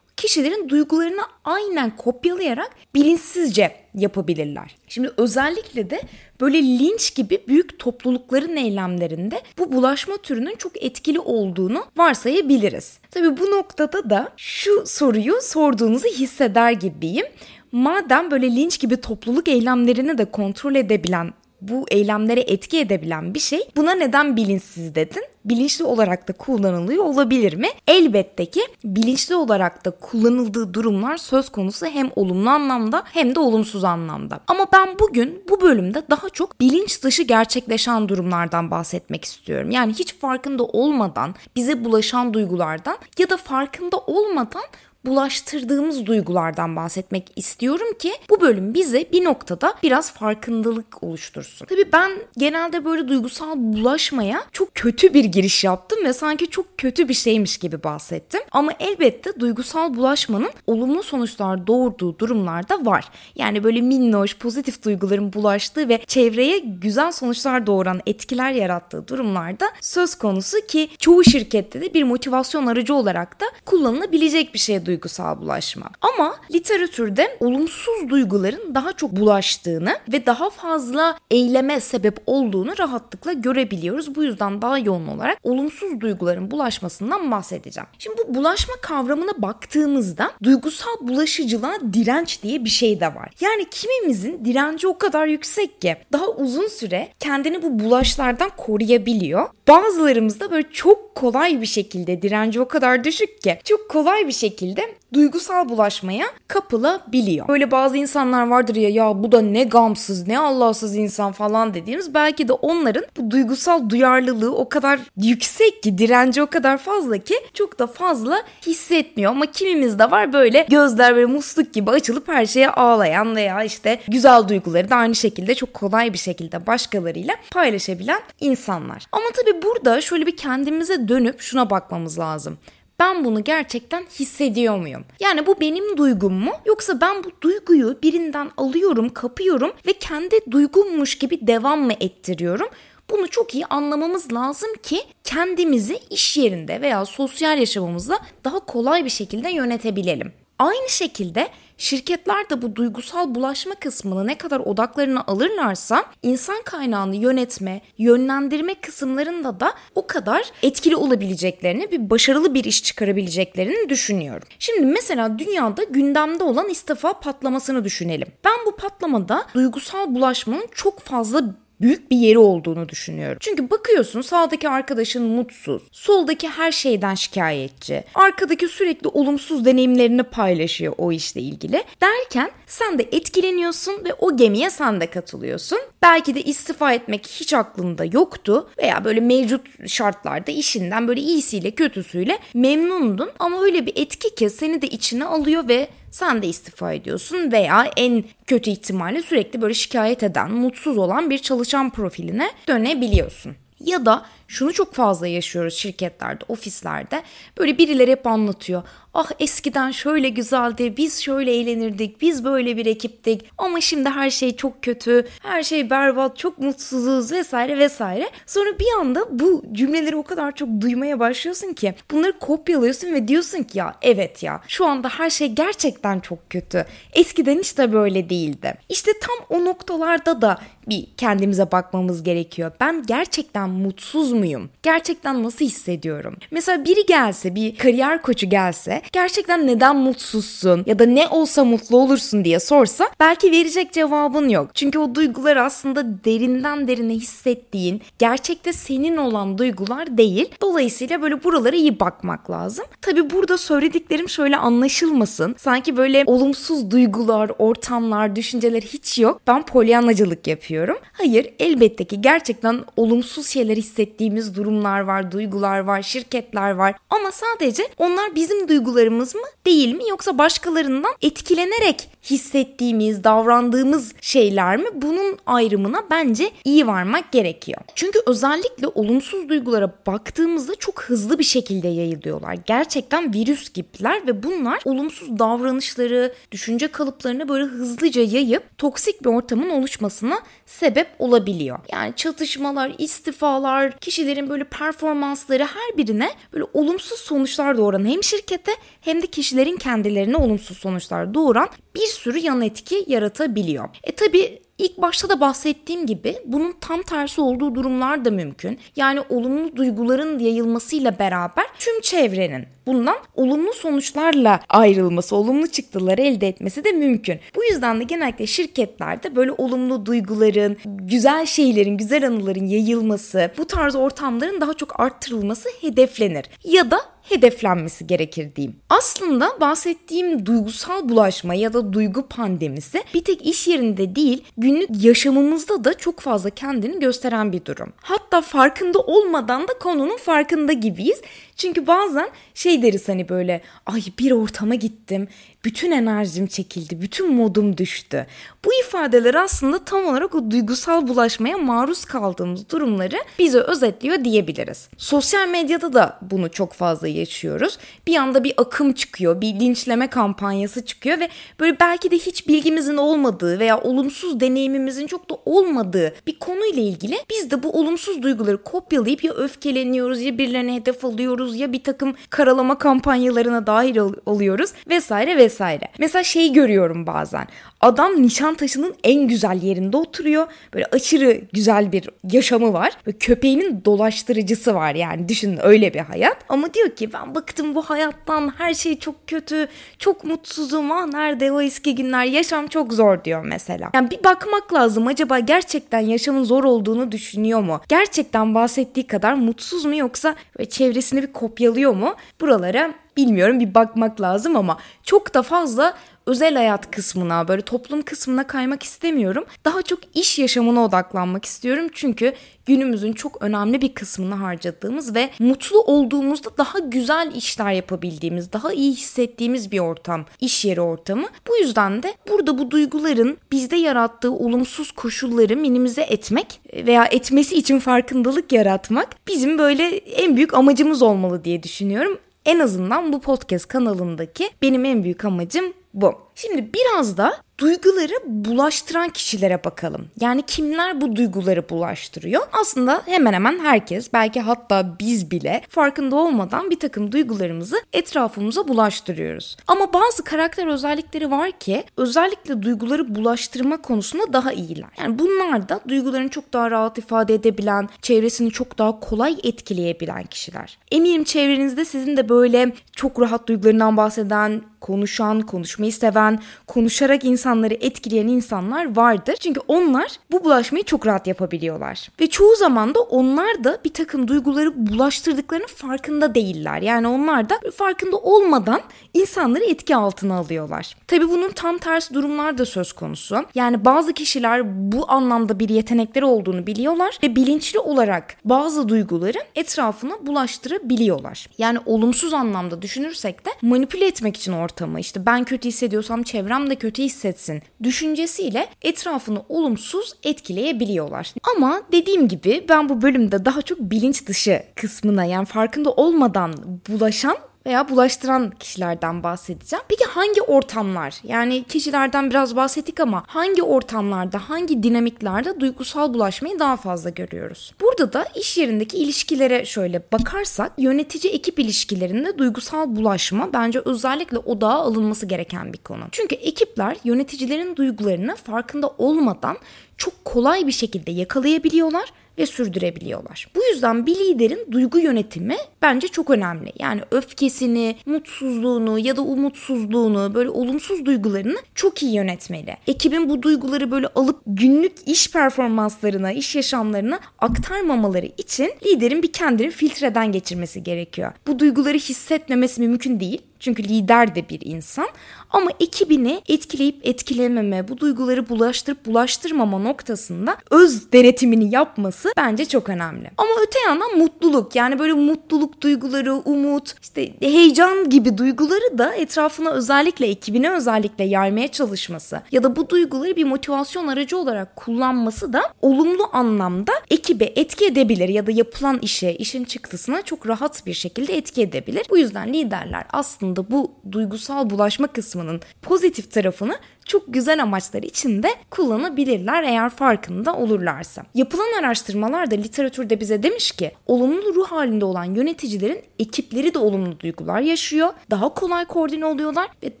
kişilerin 0.16 0.68
duygularını 0.68 1.22
aynen 1.44 1.96
kopyalayarak 1.96 2.70
bilinçsizce 2.94 3.76
yapabilirler. 3.94 4.76
Şimdi 4.88 5.10
özellikle 5.16 5.90
de 5.90 6.02
böyle 6.40 6.62
linç 6.62 7.14
gibi 7.14 7.44
büyük 7.48 7.78
toplulukların 7.78 8.56
eylemlerinde 8.56 9.42
bu 9.58 9.72
bulaşma 9.72 10.16
türünün 10.16 10.56
çok 10.56 10.82
etkili 10.82 11.20
olduğunu 11.20 11.84
varsayabiliriz. 11.96 12.98
Tabi 13.10 13.36
bu 13.36 13.50
noktada 13.50 14.10
da 14.10 14.28
şu 14.36 14.86
soruyu 14.86 15.34
sorduğunuzu 15.42 16.08
hisseder 16.08 16.72
gibiyim. 16.72 17.26
Madem 17.72 18.30
böyle 18.30 18.56
linç 18.56 18.80
gibi 18.80 18.96
topluluk 18.96 19.48
eylemlerini 19.48 20.18
de 20.18 20.24
kontrol 20.24 20.74
edebilen 20.74 21.32
bu 21.68 21.86
eylemlere 21.90 22.40
etki 22.40 22.78
edebilen 22.80 23.34
bir 23.34 23.40
şey 23.40 23.68
buna 23.76 23.94
neden 23.94 24.36
bilinçsiz 24.36 24.94
dedin? 24.94 25.24
Bilinçli 25.44 25.84
olarak 25.84 26.28
da 26.28 26.32
kullanılıyor 26.32 27.04
olabilir 27.04 27.54
mi? 27.54 27.68
Elbette 27.86 28.46
ki 28.46 28.60
bilinçli 28.84 29.34
olarak 29.34 29.84
da 29.84 29.90
kullanıldığı 29.90 30.74
durumlar 30.74 31.16
söz 31.16 31.48
konusu 31.48 31.86
hem 31.86 32.10
olumlu 32.16 32.50
anlamda 32.50 33.02
hem 33.06 33.34
de 33.34 33.40
olumsuz 33.40 33.84
anlamda. 33.84 34.40
Ama 34.46 34.66
ben 34.72 34.98
bugün 34.98 35.42
bu 35.50 35.60
bölümde 35.60 36.02
daha 36.10 36.28
çok 36.28 36.60
bilinç 36.60 37.02
dışı 37.02 37.22
gerçekleşen 37.22 38.08
durumlardan 38.08 38.70
bahsetmek 38.70 39.24
istiyorum. 39.24 39.70
Yani 39.70 39.92
hiç 39.92 40.14
farkında 40.14 40.64
olmadan 40.64 41.34
bize 41.56 41.84
bulaşan 41.84 42.34
duygulardan 42.34 42.96
ya 43.18 43.30
da 43.30 43.36
farkında 43.36 43.98
olmadan 43.98 44.64
bulaştırdığımız 45.06 46.06
duygulardan 46.06 46.76
bahsetmek 46.76 47.32
istiyorum 47.36 47.88
ki 47.98 48.12
bu 48.30 48.40
bölüm 48.40 48.74
bize 48.74 49.04
bir 49.12 49.24
noktada 49.24 49.74
biraz 49.82 50.12
farkındalık 50.12 51.02
oluştursun. 51.02 51.66
Tabii 51.66 51.92
ben 51.92 52.12
genelde 52.36 52.84
böyle 52.84 53.08
duygusal 53.08 53.54
bulaşmaya 53.56 54.44
çok 54.52 54.74
kötü 54.74 55.14
bir 55.14 55.24
giriş 55.24 55.64
yaptım 55.64 55.98
ve 56.04 56.12
sanki 56.12 56.50
çok 56.50 56.78
kötü 56.78 57.08
bir 57.08 57.14
şeymiş 57.14 57.58
gibi 57.58 57.82
bahsettim. 57.82 58.40
Ama 58.52 58.72
elbette 58.80 59.40
duygusal 59.40 59.94
bulaşmanın 59.94 60.50
olumlu 60.66 61.02
sonuçlar 61.02 61.66
doğurduğu 61.66 62.18
durumlar 62.18 62.68
da 62.68 62.86
var. 62.86 63.08
Yani 63.36 63.64
böyle 63.64 63.80
minnoş, 63.80 64.36
pozitif 64.36 64.84
duyguların 64.84 65.32
bulaştığı 65.32 65.88
ve 65.88 66.00
çevreye 66.06 66.58
güzel 66.58 67.12
sonuçlar 67.12 67.66
doğuran 67.66 68.00
etkiler 68.06 68.52
yarattığı 68.52 69.08
durumlarda 69.08 69.66
söz 69.80 70.14
konusu 70.14 70.66
ki 70.66 70.88
çoğu 70.98 71.24
şirkette 71.24 71.80
de 71.80 71.94
bir 71.94 72.02
motivasyon 72.02 72.66
aracı 72.66 72.94
olarak 72.94 73.40
da 73.40 73.44
kullanılabilecek 73.64 74.54
bir 74.54 74.58
şey 74.58 74.86
duygusal 74.94 75.40
bulaşma. 75.40 75.90
Ama 76.00 76.36
literatürde 76.52 77.36
olumsuz 77.40 78.08
duyguların 78.08 78.74
daha 78.74 78.92
çok 78.92 79.12
bulaştığını 79.12 79.96
ve 80.12 80.26
daha 80.26 80.50
fazla 80.50 81.18
eyleme 81.30 81.80
sebep 81.80 82.18
olduğunu 82.26 82.78
rahatlıkla 82.78 83.32
görebiliyoruz. 83.32 84.14
Bu 84.14 84.24
yüzden 84.24 84.62
daha 84.62 84.78
yoğun 84.78 85.06
olarak 85.06 85.38
olumsuz 85.42 86.00
duyguların 86.00 86.50
bulaşmasından 86.50 87.30
bahsedeceğim. 87.30 87.88
Şimdi 87.98 88.16
bu 88.28 88.34
bulaşma 88.34 88.74
kavramına 88.82 89.42
baktığımızda 89.42 90.30
duygusal 90.42 90.92
bulaşıcılığa 91.00 91.74
direnç 91.92 92.42
diye 92.42 92.64
bir 92.64 92.70
şey 92.70 93.00
de 93.00 93.06
var. 93.06 93.30
Yani 93.40 93.64
kimimizin 93.70 94.44
direnci 94.44 94.88
o 94.88 94.98
kadar 94.98 95.26
yüksek 95.26 95.80
ki 95.80 95.96
daha 96.12 96.28
uzun 96.28 96.68
süre 96.68 97.08
kendini 97.20 97.62
bu 97.62 97.78
bulaşlardan 97.78 98.50
koruyabiliyor. 98.56 99.48
Bazılarımız 99.68 100.40
da 100.40 100.50
böyle 100.50 100.70
çok 100.72 101.14
kolay 101.14 101.60
bir 101.60 101.66
şekilde 101.66 102.22
direnci 102.22 102.60
o 102.60 102.68
kadar 102.68 103.04
düşük 103.04 103.42
ki 103.42 103.58
çok 103.64 103.90
kolay 103.90 104.26
bir 104.26 104.32
şekilde 104.32 104.83
duygusal 105.14 105.68
bulaşmaya 105.68 106.26
kapılabiliyor. 106.48 107.48
Böyle 107.48 107.70
bazı 107.70 107.96
insanlar 107.96 108.46
vardır 108.46 108.74
ya 108.74 108.88
ya 108.88 109.22
bu 109.22 109.32
da 109.32 109.40
ne 109.40 109.64
gamsız 109.64 110.26
ne 110.26 110.38
Allahsız 110.38 110.96
insan 110.96 111.32
falan 111.32 111.74
dediğimiz 111.74 112.14
belki 112.14 112.48
de 112.48 112.52
onların 112.52 113.04
bu 113.16 113.30
duygusal 113.30 113.90
duyarlılığı 113.90 114.56
o 114.56 114.68
kadar 114.68 115.00
yüksek 115.16 115.82
ki 115.82 115.98
direnci 115.98 116.42
o 116.42 116.46
kadar 116.46 116.78
fazla 116.78 117.18
ki 117.18 117.34
çok 117.54 117.78
da 117.78 117.86
fazla 117.86 118.42
hissetmiyor 118.66 119.30
ama 119.30 119.46
kimimiz 119.46 119.98
de 119.98 120.10
var 120.10 120.32
böyle 120.32 120.66
gözler 120.70 121.14
böyle 121.14 121.26
musluk 121.26 121.72
gibi 121.72 121.90
açılıp 121.90 122.28
her 122.28 122.46
şeye 122.46 122.70
ağlayan 122.70 123.36
veya 123.36 123.64
işte 123.64 124.00
güzel 124.08 124.48
duyguları 124.48 124.90
da 124.90 124.96
aynı 124.96 125.14
şekilde 125.14 125.54
çok 125.54 125.74
kolay 125.74 126.12
bir 126.12 126.18
şekilde 126.18 126.66
başkalarıyla 126.66 127.34
paylaşabilen 127.52 128.20
insanlar. 128.40 129.06
Ama 129.12 129.24
tabii 129.36 129.62
burada 129.62 130.00
şöyle 130.00 130.26
bir 130.26 130.36
kendimize 130.36 131.08
dönüp 131.08 131.40
şuna 131.40 131.70
bakmamız 131.70 132.18
lazım 132.18 132.58
ben 132.98 133.24
bunu 133.24 133.44
gerçekten 133.44 134.04
hissediyor 134.04 134.78
muyum? 134.78 135.04
Yani 135.20 135.46
bu 135.46 135.60
benim 135.60 135.96
duygum 135.96 136.34
mu? 136.34 136.52
Yoksa 136.66 137.00
ben 137.00 137.24
bu 137.24 137.30
duyguyu 137.40 137.98
birinden 138.02 138.50
alıyorum, 138.56 139.08
kapıyorum 139.08 139.72
ve 139.86 139.92
kendi 139.92 140.36
duygummuş 140.50 141.18
gibi 141.18 141.46
devam 141.46 141.80
mı 141.80 141.92
ettiriyorum? 142.00 142.68
Bunu 143.10 143.28
çok 143.28 143.54
iyi 143.54 143.66
anlamamız 143.66 144.32
lazım 144.32 144.70
ki 144.82 145.00
kendimizi 145.24 145.98
iş 146.10 146.36
yerinde 146.36 146.80
veya 146.80 147.04
sosyal 147.04 147.58
yaşamımızda 147.58 148.18
daha 148.44 148.60
kolay 148.60 149.04
bir 149.04 149.10
şekilde 149.10 149.50
yönetebilelim. 149.50 150.32
Aynı 150.58 150.88
şekilde 150.88 151.48
Şirketler 151.78 152.50
de 152.50 152.62
bu 152.62 152.76
duygusal 152.76 153.34
bulaşma 153.34 153.74
kısmını 153.74 154.26
ne 154.26 154.38
kadar 154.38 154.60
odaklarına 154.60 155.24
alırlarsa 155.26 156.04
insan 156.22 156.62
kaynağını 156.64 157.16
yönetme, 157.16 157.80
yönlendirme 157.98 158.74
kısımlarında 158.74 159.60
da 159.60 159.74
o 159.94 160.06
kadar 160.06 160.52
etkili 160.62 160.96
olabileceklerini, 160.96 161.90
bir 161.90 162.10
başarılı 162.10 162.54
bir 162.54 162.64
iş 162.64 162.82
çıkarabileceklerini 162.84 163.88
düşünüyorum. 163.88 164.48
Şimdi 164.58 164.86
mesela 164.86 165.38
dünyada 165.38 165.84
gündemde 165.84 166.44
olan 166.44 166.68
istifa 166.68 167.20
patlamasını 167.20 167.84
düşünelim. 167.84 168.28
Ben 168.44 168.66
bu 168.66 168.76
patlamada 168.76 169.46
duygusal 169.54 170.14
bulaşmanın 170.14 170.66
çok 170.72 171.00
fazla 171.00 171.54
büyük 171.80 172.10
bir 172.10 172.16
yeri 172.16 172.38
olduğunu 172.38 172.88
düşünüyorum. 172.88 173.36
Çünkü 173.40 173.70
bakıyorsun 173.70 174.20
sağdaki 174.20 174.68
arkadaşın 174.68 175.22
mutsuz, 175.22 175.82
soldaki 175.92 176.48
her 176.48 176.72
şeyden 176.72 177.14
şikayetçi, 177.14 178.04
arkadaki 178.14 178.68
sürekli 178.68 179.08
olumsuz 179.08 179.64
deneyimlerini 179.64 180.22
paylaşıyor 180.22 180.94
o 180.98 181.12
işle 181.12 181.40
ilgili. 181.40 181.84
Derken 182.02 182.50
sen 182.66 182.98
de 182.98 183.02
etkileniyorsun 183.12 184.04
ve 184.04 184.14
o 184.18 184.36
gemiye 184.36 184.70
sen 184.70 185.00
de 185.00 185.06
katılıyorsun. 185.06 185.78
Belki 186.02 186.34
de 186.34 186.42
istifa 186.42 186.92
etmek 186.92 187.26
hiç 187.26 187.52
aklında 187.54 188.04
yoktu 188.04 188.70
veya 188.78 189.04
böyle 189.04 189.20
mevcut 189.20 189.88
şartlarda 189.88 190.52
işinden 190.52 191.08
böyle 191.08 191.20
iyisiyle 191.20 191.70
kötüsüyle 191.70 192.38
memnundun 192.54 193.30
ama 193.38 193.62
öyle 193.62 193.86
bir 193.86 193.92
etki 193.96 194.34
ki 194.34 194.50
seni 194.50 194.82
de 194.82 194.86
içine 194.86 195.24
alıyor 195.24 195.68
ve 195.68 195.88
sen 196.14 196.42
de 196.42 196.46
istifa 196.46 196.92
ediyorsun 196.92 197.52
veya 197.52 197.90
en 197.96 198.24
kötü 198.46 198.70
ihtimalle 198.70 199.22
sürekli 199.22 199.62
böyle 199.62 199.74
şikayet 199.74 200.22
eden, 200.22 200.52
mutsuz 200.52 200.98
olan 200.98 201.30
bir 201.30 201.38
çalışan 201.38 201.90
profiline 201.90 202.50
dönebiliyorsun. 202.68 203.56
Ya 203.80 204.06
da 204.06 204.26
şunu 204.48 204.72
çok 204.72 204.94
fazla 204.94 205.26
yaşıyoruz 205.26 205.74
şirketlerde, 205.74 206.44
ofislerde. 206.48 207.22
Böyle 207.58 207.78
birileri 207.78 208.10
hep 208.10 208.26
anlatıyor. 208.26 208.82
Ah 209.14 209.30
eskiden 209.38 209.90
şöyle 209.90 210.28
güzeldi, 210.28 210.96
biz 210.96 211.22
şöyle 211.22 211.52
eğlenirdik, 211.52 212.20
biz 212.20 212.44
böyle 212.44 212.76
bir 212.76 212.86
ekiptik 212.86 213.50
ama 213.58 213.80
şimdi 213.80 214.08
her 214.08 214.30
şey 214.30 214.56
çok 214.56 214.82
kötü, 214.82 215.26
her 215.42 215.62
şey 215.62 215.90
berbat, 215.90 216.38
çok 216.38 216.58
mutsuzuz 216.58 217.32
vesaire 217.32 217.78
vesaire. 217.78 218.30
Sonra 218.46 218.78
bir 218.78 219.00
anda 219.00 219.38
bu 219.38 219.64
cümleleri 219.72 220.16
o 220.16 220.22
kadar 220.22 220.54
çok 220.54 220.68
duymaya 220.80 221.20
başlıyorsun 221.20 221.72
ki 221.72 221.94
bunları 222.10 222.38
kopyalıyorsun 222.38 223.12
ve 223.12 223.28
diyorsun 223.28 223.62
ki 223.62 223.78
ya 223.78 223.94
evet 224.02 224.42
ya 224.42 224.60
şu 224.68 224.86
anda 224.86 225.08
her 225.08 225.30
şey 225.30 225.48
gerçekten 225.48 226.20
çok 226.20 226.50
kötü. 226.50 226.86
Eskiden 227.12 227.58
hiç 227.58 227.78
de 227.78 227.92
böyle 227.92 228.30
değildi. 228.30 228.74
İşte 228.88 229.10
tam 229.20 229.58
o 229.58 229.64
noktalarda 229.64 230.42
da 230.42 230.58
bir 230.88 231.06
kendimize 231.16 231.72
bakmamız 231.72 232.22
gerekiyor. 232.22 232.72
Ben 232.80 233.02
gerçekten 233.06 233.70
mutsuz 233.70 234.32
muyum? 234.34 234.70
Gerçekten 234.82 235.42
nasıl 235.42 235.64
hissediyorum? 235.64 236.36
Mesela 236.50 236.84
biri 236.84 237.06
gelse, 237.06 237.54
bir 237.54 237.76
kariyer 237.76 238.22
koçu 238.22 238.48
gelse 238.48 239.02
gerçekten 239.12 239.66
neden 239.66 239.96
mutsuzsun 239.96 240.82
ya 240.86 240.98
da 240.98 241.06
ne 241.06 241.28
olsa 241.28 241.64
mutlu 241.64 241.96
olursun 241.96 242.44
diye 242.44 242.60
sorsa 242.60 243.10
belki 243.20 243.50
verecek 243.50 243.92
cevabın 243.92 244.48
yok. 244.48 244.70
Çünkü 244.74 244.98
o 244.98 245.14
duygular 245.14 245.56
aslında 245.56 246.24
derinden 246.24 246.88
derine 246.88 247.14
hissettiğin, 247.14 248.02
gerçekte 248.18 248.72
senin 248.72 249.16
olan 249.16 249.58
duygular 249.58 250.18
değil. 250.18 250.50
Dolayısıyla 250.62 251.22
böyle 251.22 251.44
buralara 251.44 251.76
iyi 251.76 252.00
bakmak 252.00 252.50
lazım. 252.50 252.84
Tabi 253.02 253.30
burada 253.30 253.58
söylediklerim 253.58 254.28
şöyle 254.28 254.56
anlaşılmasın. 254.56 255.54
Sanki 255.58 255.96
böyle 255.96 256.22
olumsuz 256.26 256.90
duygular, 256.90 257.50
ortamlar, 257.58 258.36
düşünceler 258.36 258.82
hiç 258.82 259.18
yok. 259.18 259.40
Ben 259.46 259.62
polyanacılık 259.62 260.46
yapıyorum. 260.46 260.96
Hayır, 261.12 261.50
elbette 261.58 262.04
ki 262.04 262.20
gerçekten 262.20 262.80
olumsuz 262.96 263.46
şeyler 263.46 263.76
hissettiğimiz 264.24 264.56
durumlar 264.56 265.00
var, 265.00 265.32
duygular 265.32 265.78
var, 265.78 266.02
şirketler 266.02 266.70
var. 266.70 266.94
Ama 267.10 267.32
sadece 267.32 267.88
onlar 267.98 268.34
bizim 268.34 268.68
duygularımız 268.68 269.34
mı 269.34 269.46
değil 269.66 269.94
mi 269.94 270.02
yoksa 270.08 270.38
başkalarından 270.38 271.12
etkilenerek 271.22 272.08
hissettiğimiz, 272.30 273.24
davrandığımız 273.24 274.14
şeyler 274.20 274.76
mi? 274.76 274.86
Bunun 274.94 275.38
ayrımına 275.46 276.02
bence 276.10 276.50
iyi 276.64 276.86
varmak 276.86 277.32
gerekiyor. 277.32 277.80
Çünkü 277.94 278.18
özellikle 278.26 278.86
olumsuz 278.88 279.48
duygulara 279.48 279.92
baktığımızda 280.06 280.74
çok 280.74 281.02
hızlı 281.02 281.38
bir 281.38 281.44
şekilde 281.44 281.88
yayılıyorlar. 281.88 282.56
Gerçekten 282.66 283.34
virüs 283.34 283.72
gibiler 283.72 284.26
ve 284.26 284.42
bunlar 284.42 284.80
olumsuz 284.84 285.38
davranışları, 285.38 286.34
düşünce 286.52 286.88
kalıplarını 286.88 287.48
böyle 287.48 287.64
hızlıca 287.64 288.22
yayıp 288.22 288.78
toksik 288.78 289.24
bir 289.24 289.30
ortamın 289.30 289.70
oluşmasına 289.70 290.40
sebep 290.66 291.08
olabiliyor. 291.18 291.78
Yani 291.92 292.12
çatışmalar, 292.16 292.92
istifalar, 292.98 293.98
kişilerin 294.14 294.48
böyle 294.48 294.64
performansları 294.64 295.64
her 295.64 295.98
birine 295.98 296.30
böyle 296.52 296.64
olumsuz 296.72 297.18
sonuçlar 297.18 297.76
doğuran 297.78 298.08
hem 298.08 298.22
şirkete 298.22 298.72
hem 299.00 299.22
de 299.22 299.26
kişilerin 299.26 299.76
kendilerine 299.76 300.36
olumsuz 300.36 300.78
sonuçlar 300.78 301.34
doğuran 301.34 301.68
bir 301.94 302.06
sürü 302.06 302.38
yan 302.38 302.62
etki 302.62 303.04
yaratabiliyor. 303.06 303.88
E 304.04 304.12
tabi 304.12 304.60
İlk 304.78 304.98
başta 304.98 305.28
da 305.28 305.40
bahsettiğim 305.40 306.06
gibi 306.06 306.36
bunun 306.44 306.74
tam 306.80 307.02
tersi 307.02 307.40
olduğu 307.40 307.74
durumlar 307.74 308.24
da 308.24 308.30
mümkün. 308.30 308.78
Yani 308.96 309.20
olumlu 309.28 309.76
duyguların 309.76 310.38
yayılmasıyla 310.38 311.18
beraber 311.18 311.64
tüm 311.78 312.00
çevrenin 312.00 312.66
bundan 312.86 313.16
olumlu 313.34 313.72
sonuçlarla 313.72 314.60
ayrılması, 314.68 315.36
olumlu 315.36 315.66
çıktıları 315.66 316.22
elde 316.22 316.48
etmesi 316.48 316.84
de 316.84 316.92
mümkün. 316.92 317.40
Bu 317.56 317.64
yüzden 317.64 318.00
de 318.00 318.04
genellikle 318.04 318.46
şirketlerde 318.46 319.36
böyle 319.36 319.52
olumlu 319.52 320.06
duyguların, 320.06 320.76
güzel 320.84 321.46
şeylerin, 321.46 321.96
güzel 321.96 322.26
anıların 322.26 322.66
yayılması, 322.66 323.50
bu 323.58 323.64
tarz 323.64 323.94
ortamların 323.94 324.60
daha 324.60 324.74
çok 324.74 325.00
arttırılması 325.00 325.68
hedeflenir. 325.80 326.44
Ya 326.64 326.90
da 326.90 327.13
hedeflenmesi 327.28 328.06
gerekir 328.06 328.54
diyeyim. 328.56 328.76
Aslında 328.88 329.60
bahsettiğim 329.60 330.46
duygusal 330.46 331.08
bulaşma 331.08 331.54
ya 331.54 331.72
da 331.72 331.92
duygu 331.92 332.26
pandemisi 332.26 333.02
bir 333.14 333.24
tek 333.24 333.46
iş 333.46 333.68
yerinde 333.68 334.16
değil 334.16 334.44
günlük 334.56 334.88
yaşamımızda 335.04 335.84
da 335.84 335.94
çok 335.94 336.20
fazla 336.20 336.50
kendini 336.50 337.00
gösteren 337.00 337.52
bir 337.52 337.64
durum. 337.64 337.92
Hatta 337.96 338.42
farkında 338.42 338.98
olmadan 338.98 339.68
da 339.68 339.78
konunun 339.78 340.16
farkında 340.16 340.72
gibiyiz. 340.72 341.20
Çünkü 341.56 341.86
bazen 341.86 342.30
şey 342.54 342.82
deriz 342.82 343.08
hani 343.08 343.28
böyle 343.28 343.60
ay 343.86 344.02
bir 344.18 344.30
ortama 344.30 344.74
gittim 344.74 345.28
bütün 345.64 345.90
enerjim 345.90 346.46
çekildi, 346.46 347.00
bütün 347.00 347.34
modum 347.34 347.76
düştü. 347.76 348.26
Bu 348.64 348.70
ifadeler 348.80 349.34
aslında 349.34 349.84
tam 349.84 350.04
olarak 350.04 350.34
o 350.34 350.50
duygusal 350.50 351.08
bulaşmaya 351.08 351.58
maruz 351.58 352.04
kaldığımız 352.04 352.70
durumları 352.70 353.16
bize 353.38 353.58
özetliyor 353.58 354.24
diyebiliriz. 354.24 354.88
Sosyal 354.96 355.48
medyada 355.48 355.92
da 355.92 356.18
bunu 356.22 356.50
çok 356.50 356.72
fazla 356.72 357.08
yaşıyoruz. 357.08 357.78
Bir 358.06 358.16
anda 358.16 358.44
bir 358.44 358.54
akım 358.56 358.92
çıkıyor, 358.92 359.40
bir 359.40 359.60
linçleme 359.60 360.10
kampanyası 360.10 360.84
çıkıyor 360.84 361.20
ve 361.20 361.28
böyle 361.60 361.80
belki 361.80 362.10
de 362.10 362.16
hiç 362.16 362.48
bilgimizin 362.48 362.96
olmadığı 362.96 363.58
veya 363.58 363.80
olumsuz 363.80 364.40
deneyimimizin 364.40 365.06
çok 365.06 365.30
da 365.30 365.34
olmadığı 365.44 366.14
bir 366.26 366.38
konuyla 366.38 366.82
ilgili 366.82 367.16
biz 367.30 367.50
de 367.50 367.62
bu 367.62 367.78
olumsuz 367.78 368.22
duyguları 368.22 368.62
kopyalayıp 368.62 369.24
ya 369.24 369.32
öfkeleniyoruz 369.32 370.20
ya 370.20 370.38
birilerine 370.38 370.74
hedef 370.74 371.04
alıyoruz 371.04 371.43
ya 371.52 371.72
bir 371.72 371.84
takım 371.84 372.14
karalama 372.30 372.78
kampanyalarına 372.78 373.66
dahil 373.66 373.96
oluyoruz 374.26 374.70
vesaire 374.88 375.36
vesaire. 375.36 375.88
Mesela 375.98 376.24
şey 376.24 376.52
görüyorum 376.52 377.06
bazen. 377.06 377.46
Adam 377.80 378.22
Nişantaşı'nın 378.22 378.94
en 379.04 379.28
güzel 379.28 379.62
yerinde 379.62 379.96
oturuyor. 379.96 380.46
Böyle 380.74 380.86
aşırı 380.92 381.40
güzel 381.52 381.92
bir 381.92 382.10
yaşamı 382.32 382.72
var. 382.72 382.92
Ve 383.06 383.12
köpeğinin 383.12 383.84
dolaştırıcısı 383.84 384.74
var 384.74 384.94
yani 384.94 385.28
düşünün 385.28 385.58
öyle 385.62 385.94
bir 385.94 386.00
hayat. 386.00 386.36
Ama 386.48 386.74
diyor 386.74 386.90
ki 386.90 387.12
ben 387.12 387.34
bıktım 387.34 387.74
bu 387.74 387.82
hayattan 387.82 388.52
her 388.58 388.74
şey 388.74 388.98
çok 388.98 389.28
kötü. 389.28 389.68
Çok 389.98 390.24
mutsuzum 390.24 390.92
ah 390.92 391.06
nerede 391.06 391.52
o 391.52 391.60
eski 391.60 391.94
günler 391.94 392.24
yaşam 392.24 392.66
çok 392.66 392.92
zor 392.92 393.24
diyor 393.24 393.44
mesela. 393.44 393.90
Yani 393.94 394.10
bir 394.10 394.24
bakmak 394.24 394.74
lazım 394.74 395.06
acaba 395.06 395.38
gerçekten 395.38 396.00
yaşamın 396.00 396.44
zor 396.44 396.64
olduğunu 396.64 397.12
düşünüyor 397.12 397.60
mu? 397.60 397.80
Gerçekten 397.88 398.54
bahsettiği 398.54 399.06
kadar 399.06 399.34
mutsuz 399.34 399.84
mu 399.84 399.96
yoksa 399.96 400.34
çevresini 400.70 401.22
bir 401.22 401.32
kopyalıyor 401.34 401.92
mu? 401.92 402.14
Buralara 402.40 402.94
bilmiyorum 403.16 403.60
bir 403.60 403.74
bakmak 403.74 404.20
lazım 404.20 404.56
ama 404.56 404.78
çok 405.02 405.34
da 405.34 405.42
fazla 405.42 405.94
özel 406.26 406.54
hayat 406.54 406.90
kısmına, 406.90 407.48
böyle 407.48 407.62
toplum 407.62 408.02
kısmına 408.02 408.46
kaymak 408.46 408.82
istemiyorum. 408.82 409.44
Daha 409.64 409.82
çok 409.82 409.98
iş 410.14 410.38
yaşamına 410.38 410.84
odaklanmak 410.84 411.44
istiyorum. 411.44 411.86
Çünkü 411.92 412.34
günümüzün 412.66 413.12
çok 413.12 413.42
önemli 413.42 413.80
bir 413.80 413.94
kısmını 413.94 414.34
harcadığımız 414.34 415.14
ve 415.14 415.30
mutlu 415.38 415.80
olduğumuzda 415.80 416.48
daha 416.58 416.78
güzel 416.78 417.32
işler 417.34 417.72
yapabildiğimiz, 417.72 418.52
daha 418.52 418.72
iyi 418.72 418.92
hissettiğimiz 418.92 419.72
bir 419.72 419.78
ortam, 419.78 420.24
iş 420.40 420.64
yeri 420.64 420.80
ortamı. 420.80 421.26
Bu 421.48 421.56
yüzden 421.56 422.02
de 422.02 422.14
burada 422.30 422.58
bu 422.58 422.70
duyguların 422.70 423.38
bizde 423.52 423.76
yarattığı 423.76 424.32
olumsuz 424.32 424.90
koşulları 424.90 425.56
minimize 425.56 426.02
etmek 426.02 426.60
veya 426.74 427.04
etmesi 427.04 427.56
için 427.56 427.78
farkındalık 427.78 428.52
yaratmak 428.52 429.08
bizim 429.28 429.58
böyle 429.58 429.96
en 429.96 430.36
büyük 430.36 430.54
amacımız 430.54 431.02
olmalı 431.02 431.44
diye 431.44 431.62
düşünüyorum. 431.62 432.18
En 432.44 432.58
azından 432.58 433.12
bu 433.12 433.20
podcast 433.20 433.68
kanalındaki 433.68 434.50
benim 434.62 434.84
en 434.84 435.04
büyük 435.04 435.24
amacım 435.24 435.64
bu. 435.94 436.23
Şimdi 436.34 436.70
biraz 436.74 437.16
da 437.16 437.36
duyguları 437.58 438.12
bulaştıran 438.26 439.08
kişilere 439.08 439.64
bakalım. 439.64 440.06
Yani 440.20 440.42
kimler 440.46 441.00
bu 441.00 441.16
duyguları 441.16 441.68
bulaştırıyor? 441.68 442.42
Aslında 442.52 443.02
hemen 443.06 443.32
hemen 443.32 443.58
herkes, 443.58 444.12
belki 444.12 444.40
hatta 444.40 444.96
biz 445.00 445.30
bile 445.30 445.62
farkında 445.68 446.16
olmadan 446.16 446.70
bir 446.70 446.80
takım 446.80 447.12
duygularımızı 447.12 447.76
etrafımıza 447.92 448.68
bulaştırıyoruz. 448.68 449.56
Ama 449.66 449.92
bazı 449.92 450.24
karakter 450.24 450.66
özellikleri 450.66 451.30
var 451.30 451.52
ki 451.52 451.84
özellikle 451.96 452.62
duyguları 452.62 453.14
bulaştırma 453.14 453.76
konusunda 453.82 454.32
daha 454.32 454.52
iyiler. 454.52 454.90
Yani 454.98 455.18
bunlar 455.18 455.68
da 455.68 455.80
duygularını 455.88 456.28
çok 456.28 456.52
daha 456.52 456.70
rahat 456.70 456.98
ifade 456.98 457.34
edebilen, 457.34 457.88
çevresini 458.02 458.50
çok 458.50 458.78
daha 458.78 459.00
kolay 459.00 459.36
etkileyebilen 459.42 460.24
kişiler. 460.24 460.78
Eminim 460.90 461.24
çevrenizde 461.24 461.84
sizin 461.84 462.16
de 462.16 462.28
böyle 462.28 462.72
çok 462.92 463.20
rahat 463.20 463.48
duygularından 463.48 463.96
bahseden, 463.96 464.62
konuşan, 464.80 465.40
konuşmayı 465.40 465.92
seven, 465.92 466.23
konuşarak 466.66 467.24
insanları 467.24 467.74
etkileyen 467.74 468.28
insanlar 468.28 468.96
vardır. 468.96 469.34
Çünkü 469.40 469.60
onlar 469.68 470.08
bu 470.32 470.44
bulaşmayı 470.44 470.84
çok 470.84 471.06
rahat 471.06 471.26
yapabiliyorlar. 471.26 472.08
Ve 472.20 472.26
çoğu 472.26 472.56
zaman 472.56 472.94
da 472.94 473.00
onlar 473.00 473.64
da 473.64 473.78
bir 473.84 473.92
takım 473.92 474.28
duyguları 474.28 474.86
bulaştırdıklarının 474.86 475.66
farkında 475.66 476.34
değiller. 476.34 476.82
Yani 476.82 477.08
onlar 477.08 477.50
da 477.50 477.54
farkında 477.76 478.16
olmadan 478.16 478.80
insanları 479.14 479.64
etki 479.64 479.96
altına 479.96 480.34
alıyorlar. 480.34 480.96
Tabii 481.06 481.28
bunun 481.28 481.50
tam 481.50 481.78
tersi 481.78 482.14
durumlar 482.14 482.58
da 482.58 482.66
söz 482.66 482.92
konusu. 482.92 483.44
Yani 483.54 483.84
bazı 483.84 484.12
kişiler 484.12 484.92
bu 484.92 485.10
anlamda 485.10 485.58
bir 485.58 485.68
yetenekleri 485.68 486.24
olduğunu 486.24 486.66
biliyorlar 486.66 487.18
ve 487.22 487.36
bilinçli 487.36 487.78
olarak 487.78 488.36
bazı 488.44 488.88
duyguları 488.88 489.38
etrafına 489.54 490.26
bulaştırabiliyorlar. 490.26 491.48
Yani 491.58 491.78
olumsuz 491.86 492.34
anlamda 492.34 492.82
düşünürsek 492.82 493.46
de 493.46 493.50
manipüle 493.62 494.06
etmek 494.06 494.36
için 494.36 494.52
ortamı 494.52 495.00
işte 495.00 495.26
ben 495.26 495.44
kötü 495.44 495.68
hissediyorsam 495.68 496.13
çevrem 496.22 496.70
de 496.70 496.74
kötü 496.74 497.02
hissetsin 497.02 497.62
düşüncesiyle 497.82 498.68
etrafını 498.82 499.42
olumsuz 499.48 500.14
etkileyebiliyorlar. 500.22 501.34
Ama 501.56 501.82
dediğim 501.92 502.28
gibi 502.28 502.66
ben 502.68 502.88
bu 502.88 503.02
bölümde 503.02 503.44
daha 503.44 503.62
çok 503.62 503.80
bilinç 503.80 504.26
dışı 504.26 504.62
kısmına 504.74 505.24
yani 505.24 505.46
farkında 505.46 505.90
olmadan 505.90 506.54
bulaşan 506.88 507.36
veya 507.66 507.88
bulaştıran 507.88 508.50
kişilerden 508.50 509.22
bahsedeceğim. 509.22 509.84
Peki 509.88 510.04
hangi 510.04 510.42
ortamlar? 510.42 511.14
Yani 511.22 511.64
kişilerden 511.64 512.30
biraz 512.30 512.56
bahsettik 512.56 513.00
ama 513.00 513.24
hangi 513.26 513.62
ortamlarda, 513.62 514.50
hangi 514.50 514.82
dinamiklerde 514.82 515.60
duygusal 515.60 516.14
bulaşmayı 516.14 516.58
daha 516.58 516.76
fazla 516.76 517.10
görüyoruz? 517.10 517.72
Burada 517.80 518.12
da 518.12 518.26
iş 518.36 518.58
yerindeki 518.58 518.98
ilişkilere 518.98 519.64
şöyle 519.64 520.02
bakarsak 520.12 520.72
yönetici 520.78 521.32
ekip 521.32 521.58
ilişkilerinde 521.58 522.38
duygusal 522.38 522.96
bulaşma 522.96 523.52
bence 523.52 523.80
özellikle 523.84 524.38
odağa 524.38 524.74
alınması 524.74 525.26
gereken 525.26 525.72
bir 525.72 525.78
konu. 525.78 526.04
Çünkü 526.12 526.34
ekipler 526.34 526.96
yöneticilerin 527.04 527.76
duygularını 527.76 528.36
farkında 528.36 528.88
olmadan 528.98 529.56
çok 529.96 530.24
kolay 530.24 530.66
bir 530.66 530.72
şekilde 530.72 531.10
yakalayabiliyorlar 531.10 532.12
ve 532.38 532.46
sürdürebiliyorlar. 532.46 533.48
Bu 533.54 533.60
yüzden 533.72 534.06
bir 534.06 534.14
liderin 534.14 534.66
duygu 534.70 534.98
yönetimi 534.98 535.56
bence 535.82 536.08
çok 536.08 536.30
önemli. 536.30 536.72
Yani 536.78 537.00
öfkesini, 537.10 537.96
mutsuzluğunu 538.06 538.98
ya 538.98 539.16
da 539.16 539.22
umutsuzluğunu, 539.22 540.34
böyle 540.34 540.50
olumsuz 540.50 541.06
duygularını 541.06 541.56
çok 541.74 542.02
iyi 542.02 542.14
yönetmeli. 542.14 542.76
Ekibin 542.86 543.28
bu 543.28 543.42
duyguları 543.42 543.90
böyle 543.90 544.06
alıp 544.06 544.40
günlük 544.46 544.92
iş 545.06 545.30
performanslarına, 545.30 546.32
iş 546.32 546.56
yaşamlarına 546.56 547.20
aktarmamaları 547.38 548.26
için 548.38 548.70
liderin 548.86 549.22
bir 549.22 549.32
kendini 549.32 549.70
filtreden 549.70 550.32
geçirmesi 550.32 550.82
gerekiyor. 550.82 551.32
Bu 551.46 551.58
duyguları 551.58 551.96
hissetmemesi 551.96 552.80
mümkün 552.80 553.20
değil. 553.20 553.42
Çünkü 553.64 553.82
lider 553.82 554.34
de 554.34 554.48
bir 554.48 554.60
insan 554.64 555.08
ama 555.50 555.70
ekibini 555.80 556.42
etkileyip 556.48 557.06
etkilememe, 557.06 557.88
bu 557.88 557.98
duyguları 557.98 558.48
bulaştırıp 558.48 559.06
bulaştırmama 559.06 559.78
noktasında 559.78 560.56
öz 560.70 561.12
denetimini 561.12 561.74
yapması 561.74 562.32
bence 562.36 562.64
çok 562.64 562.88
önemli. 562.88 563.30
Ama 563.38 563.50
öte 563.62 563.78
yandan 563.86 564.18
mutluluk 564.18 564.76
yani 564.76 564.98
böyle 564.98 565.12
mutluluk 565.12 565.80
duyguları, 565.80 566.34
umut, 566.34 566.94
işte 567.02 567.34
heyecan 567.40 568.10
gibi 568.10 568.38
duyguları 568.38 568.98
da 568.98 569.14
etrafına 569.14 569.70
özellikle 569.70 570.26
ekibine 570.26 570.70
özellikle 570.70 571.24
yaymaya 571.24 571.68
çalışması 571.68 572.42
ya 572.52 572.62
da 572.62 572.76
bu 572.76 572.88
duyguları 572.88 573.36
bir 573.36 573.44
motivasyon 573.44 574.08
aracı 574.08 574.38
olarak 574.38 574.76
kullanması 574.76 575.52
da 575.52 575.62
olumlu 575.82 576.28
anlamda 576.32 576.92
ekibe 577.10 577.44
etki 577.44 577.86
edebilir 577.86 578.28
ya 578.28 578.46
da 578.46 578.50
yapılan 578.50 578.98
işe, 578.98 579.32
işin 579.32 579.64
çıktısına 579.64 580.22
çok 580.22 580.48
rahat 580.48 580.86
bir 580.86 580.94
şekilde 580.94 581.36
etki 581.36 581.62
edebilir. 581.62 582.06
Bu 582.10 582.18
yüzden 582.18 582.52
liderler 582.52 583.04
aslında 583.12 583.53
bu 583.70 583.92
duygusal 584.12 584.70
bulaşma 584.70 585.06
kısmını 585.06 585.24
kısmının 585.34 585.60
pozitif 585.82 586.30
tarafını 586.30 586.78
çok 587.06 587.22
güzel 587.34 587.62
amaçlar 587.62 588.02
için 588.02 588.42
de 588.42 588.48
kullanabilirler 588.70 589.62
eğer 589.62 589.90
farkında 589.90 590.56
olurlarsa. 590.56 591.22
Yapılan 591.34 591.78
araştırmalar 591.78 592.50
da 592.50 592.54
literatürde 592.54 593.20
bize 593.20 593.42
demiş 593.42 593.72
ki 593.72 593.92
olumlu 594.06 594.54
ruh 594.54 594.66
halinde 594.66 595.04
olan 595.04 595.24
yöneticilerin 595.24 596.02
ekipleri 596.18 596.74
de 596.74 596.78
olumlu 596.78 597.20
duygular 597.20 597.60
yaşıyor, 597.60 598.12
daha 598.30 598.48
kolay 598.54 598.84
koordine 598.84 599.26
oluyorlar 599.26 599.68
ve 599.82 600.00